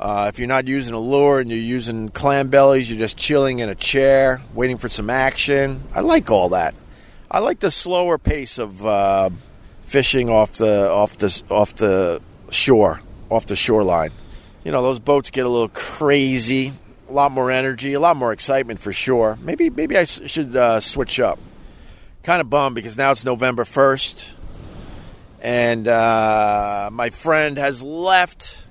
Uh, 0.00 0.30
if 0.32 0.38
you're 0.38 0.48
not 0.48 0.66
using 0.66 0.94
a 0.94 0.98
lure 0.98 1.38
and 1.38 1.50
you're 1.50 1.58
using 1.58 2.08
clam 2.08 2.48
bellies, 2.48 2.88
you're 2.88 2.98
just 2.98 3.18
chilling 3.18 3.58
in 3.58 3.68
a 3.68 3.74
chair, 3.74 4.40
waiting 4.54 4.78
for 4.78 4.88
some 4.88 5.10
action. 5.10 5.82
I 5.94 6.00
like 6.00 6.30
all 6.30 6.48
that. 6.50 6.74
I 7.30 7.40
like 7.40 7.60
the 7.60 7.70
slower 7.70 8.16
pace 8.16 8.56
of 8.56 8.84
uh, 8.86 9.28
fishing 9.82 10.30
off 10.30 10.52
the 10.52 10.90
off 10.90 11.18
the 11.18 11.42
off 11.50 11.74
the 11.74 12.22
shore, 12.50 13.02
off 13.28 13.44
the 13.46 13.56
shoreline. 13.56 14.12
You 14.64 14.72
know, 14.72 14.82
those 14.82 14.98
boats 14.98 15.28
get 15.28 15.44
a 15.44 15.48
little 15.48 15.68
crazy, 15.68 16.72
a 17.06 17.12
lot 17.12 17.32
more 17.32 17.50
energy, 17.50 17.92
a 17.92 18.00
lot 18.00 18.16
more 18.16 18.32
excitement 18.32 18.80
for 18.80 18.94
sure. 18.94 19.36
Maybe 19.42 19.68
maybe 19.68 19.98
I 19.98 20.04
should 20.04 20.56
uh, 20.56 20.80
switch 20.80 21.20
up. 21.20 21.38
Kind 22.22 22.40
of 22.40 22.48
bummed 22.48 22.76
because 22.76 22.96
now 22.96 23.10
it's 23.10 23.24
November 23.26 23.66
first 23.66 24.36
and 25.40 25.86
uh, 25.86 26.90
my 26.92 27.10
friend 27.10 27.58
has 27.58 27.82
left. 27.82 28.64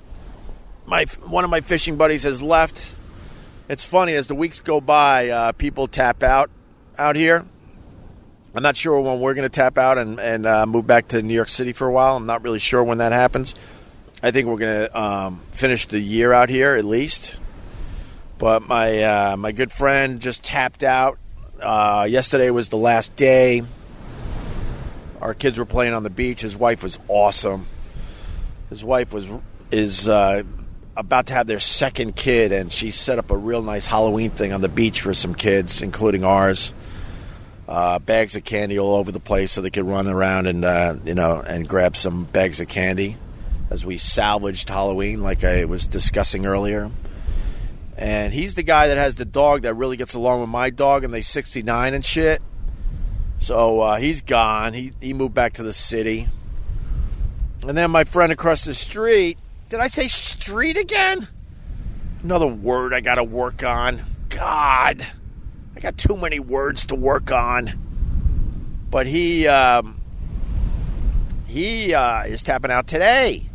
My 0.86 1.06
one 1.26 1.44
of 1.44 1.50
my 1.50 1.62
fishing 1.62 1.98
buddies 1.98 2.24
has 2.24 2.42
left. 2.42 2.96
It's 3.70 3.84
funny 3.84 4.14
as 4.14 4.28
the 4.28 4.36
weeks 4.36 4.62
go 4.62 4.80
by, 4.80 5.30
uh, 5.30 5.52
people 5.52 5.88
tap 5.88 6.24
out 6.24 6.50
out 6.98 7.16
here. 7.16 7.46
I'm 8.56 8.64
not 8.64 8.76
sure 8.76 9.00
when 9.02 9.20
we're 9.20 9.34
going 9.34 9.44
to 9.44 9.50
tap 9.50 9.78
out 9.78 9.98
and, 9.98 10.20
and 10.20 10.46
uh, 10.48 10.66
move 10.66 10.88
back 10.88 11.10
to 11.10 11.22
New 11.22 11.34
York 11.34 11.50
City 11.50 11.74
for 11.74 11.86
a 11.86 11.92
while. 11.92 12.16
I'm 12.16 12.26
not 12.26 12.44
really 12.44 12.60
sure 12.60 12.84
when 12.84 12.98
that 13.00 13.12
happens. 13.12 13.54
I 14.24 14.32
think 14.32 14.48
we're 14.48 14.58
going 14.58 14.88
to 14.88 15.00
um, 15.00 15.38
finish 15.52 15.86
the 15.86 16.00
year 16.00 16.34
out 16.34 16.50
here 16.50 16.76
at 16.76 16.84
least. 16.86 17.40
But 18.40 18.68
my 18.68 19.04
uh, 19.04 19.38
my 19.38 19.52
good 19.52 19.72
friend 19.72 20.20
just 20.20 20.44
tapped 20.44 20.84
out. 20.84 21.20
Uh, 21.62 22.08
yesterday 22.10 22.50
was 22.50 22.70
the 22.70 22.78
last 22.78 23.16
day. 23.16 23.64
Our 25.22 25.34
kids 25.34 25.58
were 25.58 25.66
playing 25.66 25.94
on 25.94 26.04
the 26.04 26.10
beach. 26.10 26.42
His 26.42 26.56
wife 26.56 26.84
was 26.84 27.00
awesome. 27.08 27.66
His 28.70 28.84
wife 28.84 29.12
was 29.12 29.28
is 29.72 30.08
uh, 30.08 30.44
about 30.96 31.28
to 31.28 31.34
have 31.34 31.48
their 31.48 31.60
second 31.60 32.16
kid, 32.16 32.52
and 32.52 32.72
she 32.72 32.92
set 32.92 33.20
up 33.20 33.32
a 33.32 33.38
real 33.38 33.62
nice 33.62 33.88
Halloween 33.88 34.30
thing 34.30 34.54
on 34.54 34.62
the 34.62 34.70
beach 34.70 35.02
for 35.02 35.14
some 35.14 35.34
kids, 35.34 35.82
including 35.82 36.24
ours. 36.24 36.74
Uh, 37.68 38.00
bags 38.00 38.38
of 38.38 38.46
candy 38.46 38.80
all 38.80 38.96
over 38.96 39.12
the 39.12 39.20
place, 39.20 39.52
so 39.52 39.62
they 39.62 39.70
could 39.70 39.86
run 39.86 40.08
around 40.08 40.48
and 40.48 40.64
uh, 40.64 40.96
you 41.04 41.14
know 41.14 41.42
and 41.46 41.68
grab 41.68 41.98
some 41.98 42.24
bags 42.26 42.62
of 42.62 42.68
candy 42.68 43.18
as 43.70 43.86
we 43.86 43.98
salvaged 43.98 44.70
Halloween, 44.70 45.22
like 45.22 45.44
I 45.44 45.66
was 45.66 45.88
discussing 45.88 46.46
earlier. 46.46 46.90
And 47.98 48.32
he's 48.32 48.54
the 48.54 48.64
guy 48.64 48.88
that 48.88 48.98
has 48.98 49.16
the 49.16 49.26
dog 49.26 49.64
that 49.64 49.74
really 49.74 49.98
gets 49.98 50.14
along 50.14 50.42
with 50.42 50.50
my 50.50 50.70
dog, 50.70 51.04
and 51.04 51.14
they 51.14 51.22
69 51.22 51.94
and 51.94 52.06
shit. 52.06 52.42
So 53.40 53.80
uh, 53.80 53.98
he's 53.98 54.22
gone. 54.22 54.74
He, 54.74 54.94
he 55.00 55.14
moved 55.14 55.34
back 55.34 55.54
to 55.54 55.64
the 55.64 55.74
city. 55.74 56.28
And 57.62 57.78
then 57.78 57.92
my 57.92 58.04
friend 58.04 58.32
across 58.32 58.64
the 58.64 58.74
street. 58.74 59.38
Did 59.70 59.80
I 59.80 59.88
say 59.88 60.08
street 60.08 60.78
again? 60.78 61.28
Another 62.24 62.48
word 62.48 62.94
I 62.94 63.02
got 63.02 63.16
to 63.16 63.24
work 63.24 63.64
on. 63.64 64.02
God, 64.30 65.06
I 65.76 65.80
got 65.80 65.98
too 65.98 66.18
many 66.18 66.40
words 66.40 66.86
to 66.88 66.96
work 66.96 67.32
on. 67.32 67.74
But 68.90 69.08
he 69.08 69.48
um, 69.48 70.02
he 71.48 71.94
uh, 71.94 72.24
is 72.24 72.42
tapping 72.42 72.72
out 72.72 72.88
today, 72.88 73.50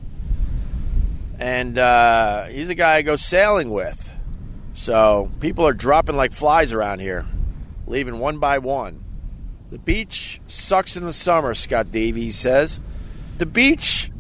and 1.39 1.79
uh, 1.79 2.45
he's 2.45 2.69
a 2.69 2.75
guy 2.75 2.97
I 2.97 3.03
go 3.03 3.17
sailing 3.17 3.71
with. 3.71 4.13
So 4.75 5.31
people 5.41 5.67
are 5.67 5.73
dropping 5.73 6.17
like 6.17 6.33
flies 6.33 6.73
around 6.73 7.01
here, 7.01 7.27
leaving 7.87 8.19
one 8.19 8.39
by 8.39 8.59
one. 8.59 9.02
The 9.73 9.79
beach 9.79 10.39
sucks 10.49 10.99
in 10.99 11.05
the 11.05 11.15
summer, 11.15 11.55
Scott 11.55 11.91
Davies 11.91 12.39
says. 12.39 12.79
The 13.39 13.47
beach, 13.47 14.11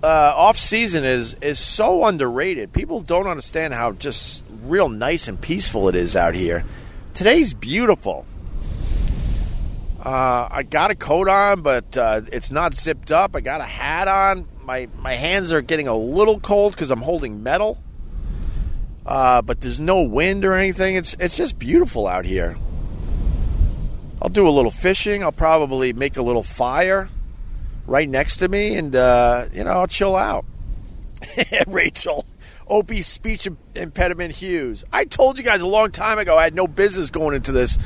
uh, 0.00 0.32
off 0.36 0.56
season 0.56 1.02
is 1.02 1.34
is 1.42 1.58
so 1.58 2.04
underrated. 2.04 2.72
People 2.72 3.00
don't 3.00 3.26
understand 3.26 3.74
how 3.74 3.90
just 3.90 4.44
real 4.62 4.88
nice 4.88 5.26
and 5.26 5.40
peaceful 5.40 5.88
it 5.88 5.96
is 5.96 6.14
out 6.14 6.36
here. 6.36 6.64
Today's 7.14 7.52
beautiful. 7.52 8.26
Uh, 10.04 10.46
I 10.52 10.62
got 10.62 10.92
a 10.92 10.94
coat 10.94 11.28
on, 11.28 11.62
but 11.62 11.96
uh, 11.96 12.20
it's 12.32 12.52
not 12.52 12.72
zipped 12.74 13.10
up. 13.10 13.34
I 13.34 13.40
got 13.40 13.60
a 13.60 13.64
hat 13.64 14.06
on. 14.06 14.46
My 14.62 14.86
my 14.98 15.14
hands 15.14 15.50
are 15.50 15.62
getting 15.62 15.88
a 15.88 15.96
little 15.96 16.38
cold 16.38 16.74
because 16.74 16.92
I'm 16.92 17.02
holding 17.02 17.42
metal. 17.42 17.82
Uh, 19.04 19.42
but 19.42 19.60
there's 19.60 19.80
no 19.80 20.04
wind 20.04 20.44
or 20.44 20.52
anything. 20.52 20.94
It's 20.94 21.16
it's 21.18 21.36
just 21.36 21.58
beautiful 21.58 22.06
out 22.06 22.24
here. 22.24 22.56
I'll 24.20 24.30
do 24.30 24.48
a 24.48 24.50
little 24.50 24.70
fishing. 24.70 25.22
I'll 25.22 25.32
probably 25.32 25.92
make 25.92 26.16
a 26.16 26.22
little 26.22 26.42
fire 26.42 27.08
right 27.86 28.08
next 28.08 28.38
to 28.38 28.48
me, 28.48 28.76
and 28.76 28.94
uh, 28.94 29.46
you 29.52 29.64
know 29.64 29.70
I'll 29.70 29.86
chill 29.86 30.16
out. 30.16 30.44
Rachel, 31.66 32.26
Opie's 32.68 33.06
speech 33.06 33.48
impediment 33.74 34.34
Hughes. 34.34 34.84
I 34.92 35.04
told 35.04 35.38
you 35.38 35.44
guys 35.44 35.60
a 35.60 35.66
long 35.66 35.90
time 35.90 36.18
ago 36.18 36.36
I 36.36 36.44
had 36.44 36.54
no 36.54 36.66
business 36.66 37.10
going 37.10 37.36
into 37.36 37.52
this 37.52 37.78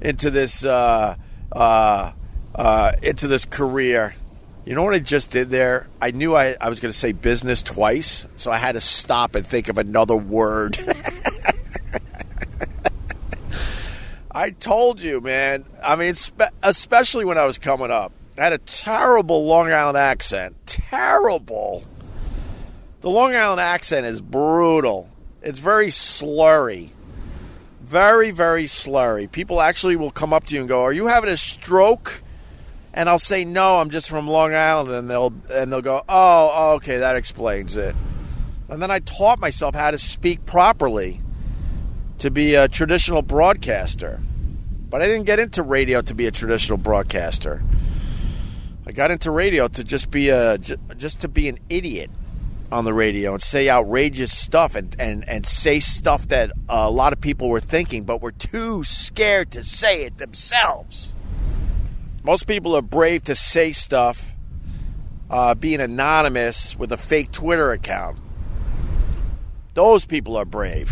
into 0.00 0.30
this 0.30 0.64
uh, 0.64 1.16
uh, 1.52 2.12
uh, 2.54 2.92
into 3.02 3.28
this 3.28 3.44
career. 3.44 4.14
You 4.64 4.74
know 4.74 4.84
what 4.84 4.94
I 4.94 4.98
just 4.98 5.30
did 5.30 5.48
there? 5.48 5.86
I 6.00 6.10
knew 6.10 6.36
I, 6.36 6.54
I 6.60 6.68
was 6.68 6.78
going 6.78 6.92
to 6.92 6.98
say 6.98 7.12
business 7.12 7.62
twice, 7.62 8.26
so 8.36 8.52
I 8.52 8.58
had 8.58 8.72
to 8.72 8.82
stop 8.82 9.34
and 9.34 9.46
think 9.46 9.70
of 9.70 9.78
another 9.78 10.16
word. 10.16 10.76
I 14.38 14.50
told 14.50 15.00
you, 15.00 15.20
man. 15.20 15.64
I 15.82 15.96
mean, 15.96 16.14
spe- 16.14 16.54
especially 16.62 17.24
when 17.24 17.36
I 17.36 17.44
was 17.44 17.58
coming 17.58 17.90
up, 17.90 18.12
I 18.38 18.44
had 18.44 18.52
a 18.52 18.58
terrible 18.58 19.46
Long 19.46 19.72
Island 19.72 19.98
accent. 19.98 20.54
Terrible. 20.64 21.84
The 23.00 23.10
Long 23.10 23.34
Island 23.34 23.60
accent 23.60 24.06
is 24.06 24.20
brutal. 24.20 25.10
It's 25.42 25.58
very 25.58 25.88
slurry. 25.88 26.90
Very, 27.82 28.30
very 28.30 28.62
slurry. 28.62 29.28
People 29.28 29.60
actually 29.60 29.96
will 29.96 30.12
come 30.12 30.32
up 30.32 30.46
to 30.46 30.54
you 30.54 30.60
and 30.60 30.68
go, 30.68 30.84
"Are 30.84 30.92
you 30.92 31.08
having 31.08 31.30
a 31.30 31.36
stroke?" 31.36 32.22
And 32.94 33.08
I'll 33.08 33.18
say, 33.18 33.44
"No, 33.44 33.80
I'm 33.80 33.90
just 33.90 34.08
from 34.08 34.28
Long 34.28 34.54
Island." 34.54 34.92
And 34.92 35.10
they'll 35.10 35.32
and 35.50 35.72
they'll 35.72 35.82
go, 35.82 36.04
"Oh, 36.08 36.52
oh 36.54 36.72
okay, 36.74 36.98
that 36.98 37.16
explains 37.16 37.76
it." 37.76 37.96
And 38.68 38.80
then 38.80 38.92
I 38.92 39.00
taught 39.00 39.40
myself 39.40 39.74
how 39.74 39.90
to 39.90 39.98
speak 39.98 40.46
properly 40.46 41.22
to 42.18 42.30
be 42.30 42.54
a 42.54 42.68
traditional 42.68 43.22
broadcaster. 43.22 44.20
But 44.90 45.02
I 45.02 45.06
didn't 45.06 45.24
get 45.24 45.38
into 45.38 45.62
radio 45.62 46.00
to 46.02 46.14
be 46.14 46.26
a 46.26 46.30
traditional 46.30 46.78
broadcaster. 46.78 47.62
I 48.86 48.92
got 48.92 49.10
into 49.10 49.30
radio 49.30 49.68
to 49.68 49.84
just 49.84 50.10
be 50.10 50.30
a 50.30 50.56
just 50.56 51.20
to 51.20 51.28
be 51.28 51.48
an 51.48 51.58
idiot 51.68 52.10
on 52.72 52.84
the 52.84 52.94
radio 52.94 53.34
and 53.34 53.42
say 53.42 53.68
outrageous 53.68 54.36
stuff 54.36 54.74
and, 54.74 54.96
and, 54.98 55.28
and 55.28 55.44
say 55.46 55.80
stuff 55.80 56.28
that 56.28 56.52
a 56.68 56.90
lot 56.90 57.12
of 57.12 57.20
people 57.20 57.48
were 57.48 57.60
thinking 57.60 58.04
but 58.04 58.20
were 58.20 58.32
too 58.32 58.82
scared 58.84 59.50
to 59.50 59.62
say 59.62 60.04
it 60.04 60.18
themselves. 60.18 61.14
Most 62.24 62.46
people 62.46 62.76
are 62.76 62.82
brave 62.82 63.24
to 63.24 63.34
say 63.34 63.72
stuff 63.72 64.32
uh, 65.30 65.54
being 65.54 65.80
anonymous 65.80 66.78
with 66.78 66.92
a 66.92 66.96
fake 66.96 67.30
Twitter 67.30 67.72
account. 67.72 68.18
Those 69.74 70.04
people 70.04 70.36
are 70.36 70.44
brave. 70.44 70.90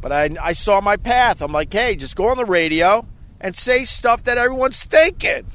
But 0.00 0.12
I, 0.12 0.30
I 0.40 0.52
saw 0.52 0.80
my 0.80 0.96
path. 0.96 1.42
I'm 1.42 1.52
like, 1.52 1.72
hey, 1.72 1.96
just 1.96 2.16
go 2.16 2.28
on 2.28 2.36
the 2.36 2.44
radio 2.44 3.06
and 3.40 3.54
say 3.54 3.84
stuff 3.84 4.24
that 4.24 4.38
everyone's 4.38 4.82
thinking. 4.82 5.46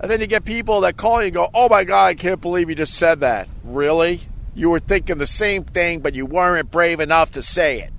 And 0.00 0.10
then 0.10 0.20
you 0.20 0.26
get 0.26 0.44
people 0.44 0.80
that 0.82 0.96
call 0.96 1.20
you 1.20 1.26
and 1.26 1.34
go, 1.34 1.48
oh 1.52 1.68
my 1.68 1.84
God, 1.84 2.06
I 2.06 2.14
can't 2.14 2.40
believe 2.40 2.70
you 2.70 2.74
just 2.74 2.94
said 2.94 3.20
that. 3.20 3.48
Really? 3.64 4.20
You 4.54 4.70
were 4.70 4.80
thinking 4.80 5.18
the 5.18 5.26
same 5.26 5.64
thing, 5.64 6.00
but 6.00 6.14
you 6.14 6.26
weren't 6.26 6.70
brave 6.70 7.00
enough 7.00 7.32
to 7.32 7.42
say 7.42 7.80
it. 7.82 7.92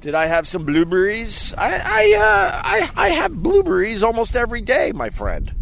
Did 0.00 0.14
I 0.14 0.26
have 0.26 0.46
some 0.46 0.64
blueberries? 0.64 1.54
I 1.54 1.70
I, 1.84 2.14
uh, 2.16 2.60
I, 2.64 2.90
I 2.94 3.08
have 3.10 3.32
blueberries 3.32 4.02
almost 4.02 4.36
every 4.36 4.60
day, 4.60 4.92
my 4.92 5.10
friend. 5.10 5.52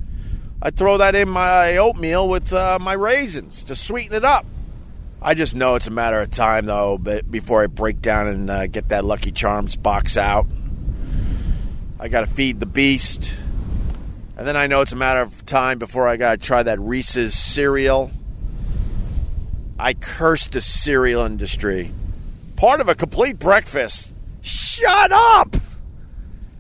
I 0.61 0.71
throw 0.71 0.99
that 0.99 1.15
in 1.15 1.29
my 1.29 1.77
oatmeal 1.77 2.29
with 2.29 2.53
uh, 2.53 2.79
my 2.81 2.95
raisins 2.95 3.65
to 3.65 3.77
sweeten 3.77 4.17
it 4.17 4.25
up. 4.25 4.45
I 5.23 5.35
just 5.35 5.55
know 5.55 5.77
it's 5.77 5.87
a 5.87 5.91
matter 5.91 6.21
of 6.21 6.31
time, 6.31 6.67
though, 6.67 6.99
before 6.99 7.63
I 7.63 7.67
break 7.67 8.01
down 8.01 8.27
and 8.27 8.51
uh, 8.51 8.67
get 8.67 8.91
that 8.91 9.05
Lucky 9.05 9.33
Charms 9.33 9.77
box 9.77 10.17
out. 10.17 10.47
I 11.99 12.09
got 12.09 12.21
to 12.21 12.27
feed 12.27 12.61
the 12.61 12.67
beast. 12.67 13.35
And 14.37 14.47
then 14.47 14.57
I 14.57 14.67
know 14.67 14.83
it's 14.83 14.93
a 14.93 14.97
matter 14.97 15.23
of 15.23 15.47
time 15.47 15.79
before 15.79 16.07
I 16.07 16.17
got 16.17 16.39
to 16.39 16.47
try 16.47 16.63
that 16.63 16.79
Reese's 16.79 17.37
cereal. 17.37 18.11
I 19.79 19.95
curse 19.95 20.47
the 20.47 20.61
cereal 20.61 21.25
industry. 21.25 21.91
Part 22.57 22.81
of 22.81 22.89
a 22.89 22.95
complete 22.95 23.39
breakfast. 23.39 24.13
Shut 24.43 25.11
up! 25.11 25.57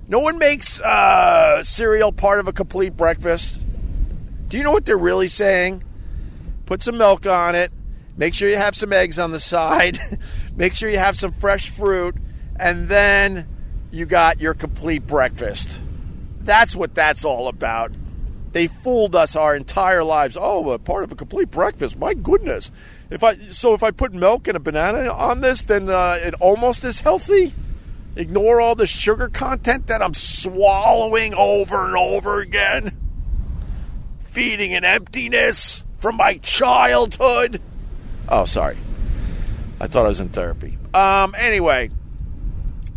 No 0.08 0.20
one 0.20 0.38
makes 0.38 0.80
uh, 0.80 1.62
cereal 1.64 2.12
part 2.12 2.38
of 2.38 2.48
a 2.48 2.52
complete 2.52 2.96
breakfast. 2.96 3.60
Do 4.48 4.56
you 4.56 4.64
know 4.64 4.72
what 4.72 4.86
they're 4.86 4.96
really 4.96 5.28
saying? 5.28 5.82
Put 6.64 6.82
some 6.82 6.96
milk 6.96 7.26
on 7.26 7.54
it. 7.54 7.72
Make 8.16 8.34
sure 8.34 8.48
you 8.48 8.56
have 8.56 8.76
some 8.76 8.92
eggs 8.92 9.18
on 9.18 9.32
the 9.32 9.40
side. 9.54 9.98
Make 10.56 10.74
sure 10.74 10.88
you 10.88 10.98
have 10.98 11.18
some 11.18 11.32
fresh 11.32 11.68
fruit. 11.68 12.16
And 12.58 12.88
then 12.88 13.46
you 13.90 14.06
got 14.06 14.40
your 14.40 14.54
complete 14.54 15.06
breakfast. 15.06 15.80
That's 16.40 16.76
what 16.76 16.94
that's 16.94 17.24
all 17.24 17.48
about. 17.48 17.92
They 18.52 18.68
fooled 18.68 19.14
us 19.14 19.36
our 19.36 19.54
entire 19.54 20.02
lives. 20.02 20.36
Oh, 20.40 20.70
a 20.70 20.78
part 20.78 21.04
of 21.04 21.12
a 21.12 21.14
complete 21.14 21.50
breakfast. 21.50 21.98
My 21.98 22.14
goodness. 22.14 22.70
If 23.10 23.22
I 23.22 23.36
so 23.50 23.74
if 23.74 23.82
I 23.82 23.90
put 23.90 24.12
milk 24.12 24.48
and 24.48 24.56
a 24.56 24.60
banana 24.60 25.12
on 25.12 25.40
this, 25.40 25.62
then 25.62 25.90
uh, 25.90 26.18
it 26.20 26.34
almost 26.40 26.82
is 26.84 27.00
healthy. 27.00 27.52
Ignore 28.16 28.60
all 28.60 28.74
the 28.74 28.86
sugar 28.86 29.28
content 29.28 29.88
that 29.88 30.00
I'm 30.00 30.14
swallowing 30.14 31.34
over 31.34 31.84
and 31.86 31.96
over 31.96 32.40
again. 32.40 32.96
Feeding 34.30 34.72
an 34.72 34.84
emptiness 34.84 35.84
from 35.98 36.16
my 36.16 36.38
childhood. 36.38 37.60
Oh, 38.28 38.46
sorry. 38.46 38.78
I 39.80 39.86
thought 39.86 40.06
I 40.06 40.08
was 40.08 40.20
in 40.20 40.30
therapy. 40.30 40.78
Um, 40.94 41.34
anyway, 41.36 41.90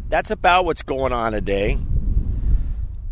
that's 0.09 0.31
about 0.31 0.65
what's 0.65 0.81
going 0.81 1.13
on 1.13 1.31
today. 1.31 1.77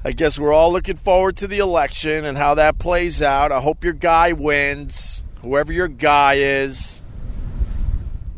I 0.03 0.11
guess 0.11 0.39
we're 0.39 0.53
all 0.53 0.71
looking 0.71 0.97
forward 0.97 1.37
to 1.37 1.47
the 1.47 1.59
election 1.59 2.25
and 2.25 2.37
how 2.37 2.55
that 2.55 2.79
plays 2.79 3.21
out. 3.21 3.51
I 3.51 3.59
hope 3.61 3.83
your 3.83 3.93
guy 3.93 4.33
wins, 4.33 5.23
whoever 5.41 5.71
your 5.71 5.87
guy 5.87 6.35
is. 6.35 7.01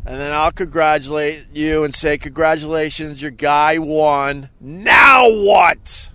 And 0.04 0.20
then 0.20 0.32
I'll 0.32 0.52
congratulate 0.52 1.46
you 1.52 1.84
and 1.84 1.94
say, 1.94 2.18
Congratulations, 2.18 3.22
your 3.22 3.30
guy 3.30 3.78
won. 3.78 4.50
Now 4.60 5.24
what? 5.28 6.10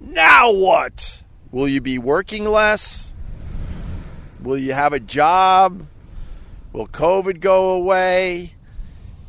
Now 0.00 0.52
what? 0.52 1.22
Will 1.50 1.68
you 1.68 1.80
be 1.80 1.98
working 1.98 2.44
less? 2.44 3.12
Will 4.40 4.58
you 4.58 4.72
have 4.72 4.92
a 4.92 5.00
job? 5.00 5.86
Will 6.72 6.88
COVID 6.88 7.40
go 7.40 7.72
away? 7.74 8.54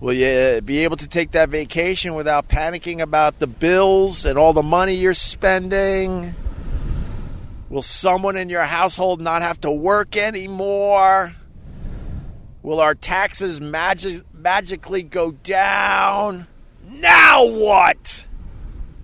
Will 0.03 0.11
you 0.11 0.59
be 0.59 0.83
able 0.83 0.97
to 0.97 1.07
take 1.07 1.31
that 1.31 1.49
vacation 1.49 2.13
without 2.13 2.49
panicking 2.49 2.99
about 2.99 3.39
the 3.39 3.47
bills 3.47 4.25
and 4.25 4.37
all 4.37 4.51
the 4.51 4.61
money 4.61 4.95
you're 4.95 5.13
spending? 5.13 6.35
Will 7.69 7.83
someone 7.83 8.35
in 8.35 8.49
your 8.49 8.65
household 8.65 9.21
not 9.21 9.41
have 9.41 9.61
to 9.61 9.71
work 9.71 10.17
anymore? 10.17 11.35
Will 12.61 12.81
our 12.81 12.95
taxes 12.95 13.61
magic- 13.61 14.23
magically 14.33 15.03
go 15.03 15.31
down? 15.31 16.47
Now 16.85 17.39
what? 17.47 18.27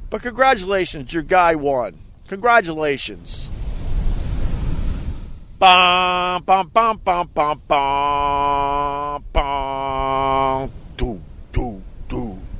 But 0.09 0.21
congratulations, 0.21 1.13
your 1.13 1.23
guy 1.23 1.55
won. 1.55 1.97
Congratulations. 2.27 3.47
Bum, 5.59 6.43
bum, 6.43 6.67
bum, 6.67 6.97
bum, 7.05 7.29
bum, 7.33 7.61
bum, 7.69 9.23
bum 9.31 10.78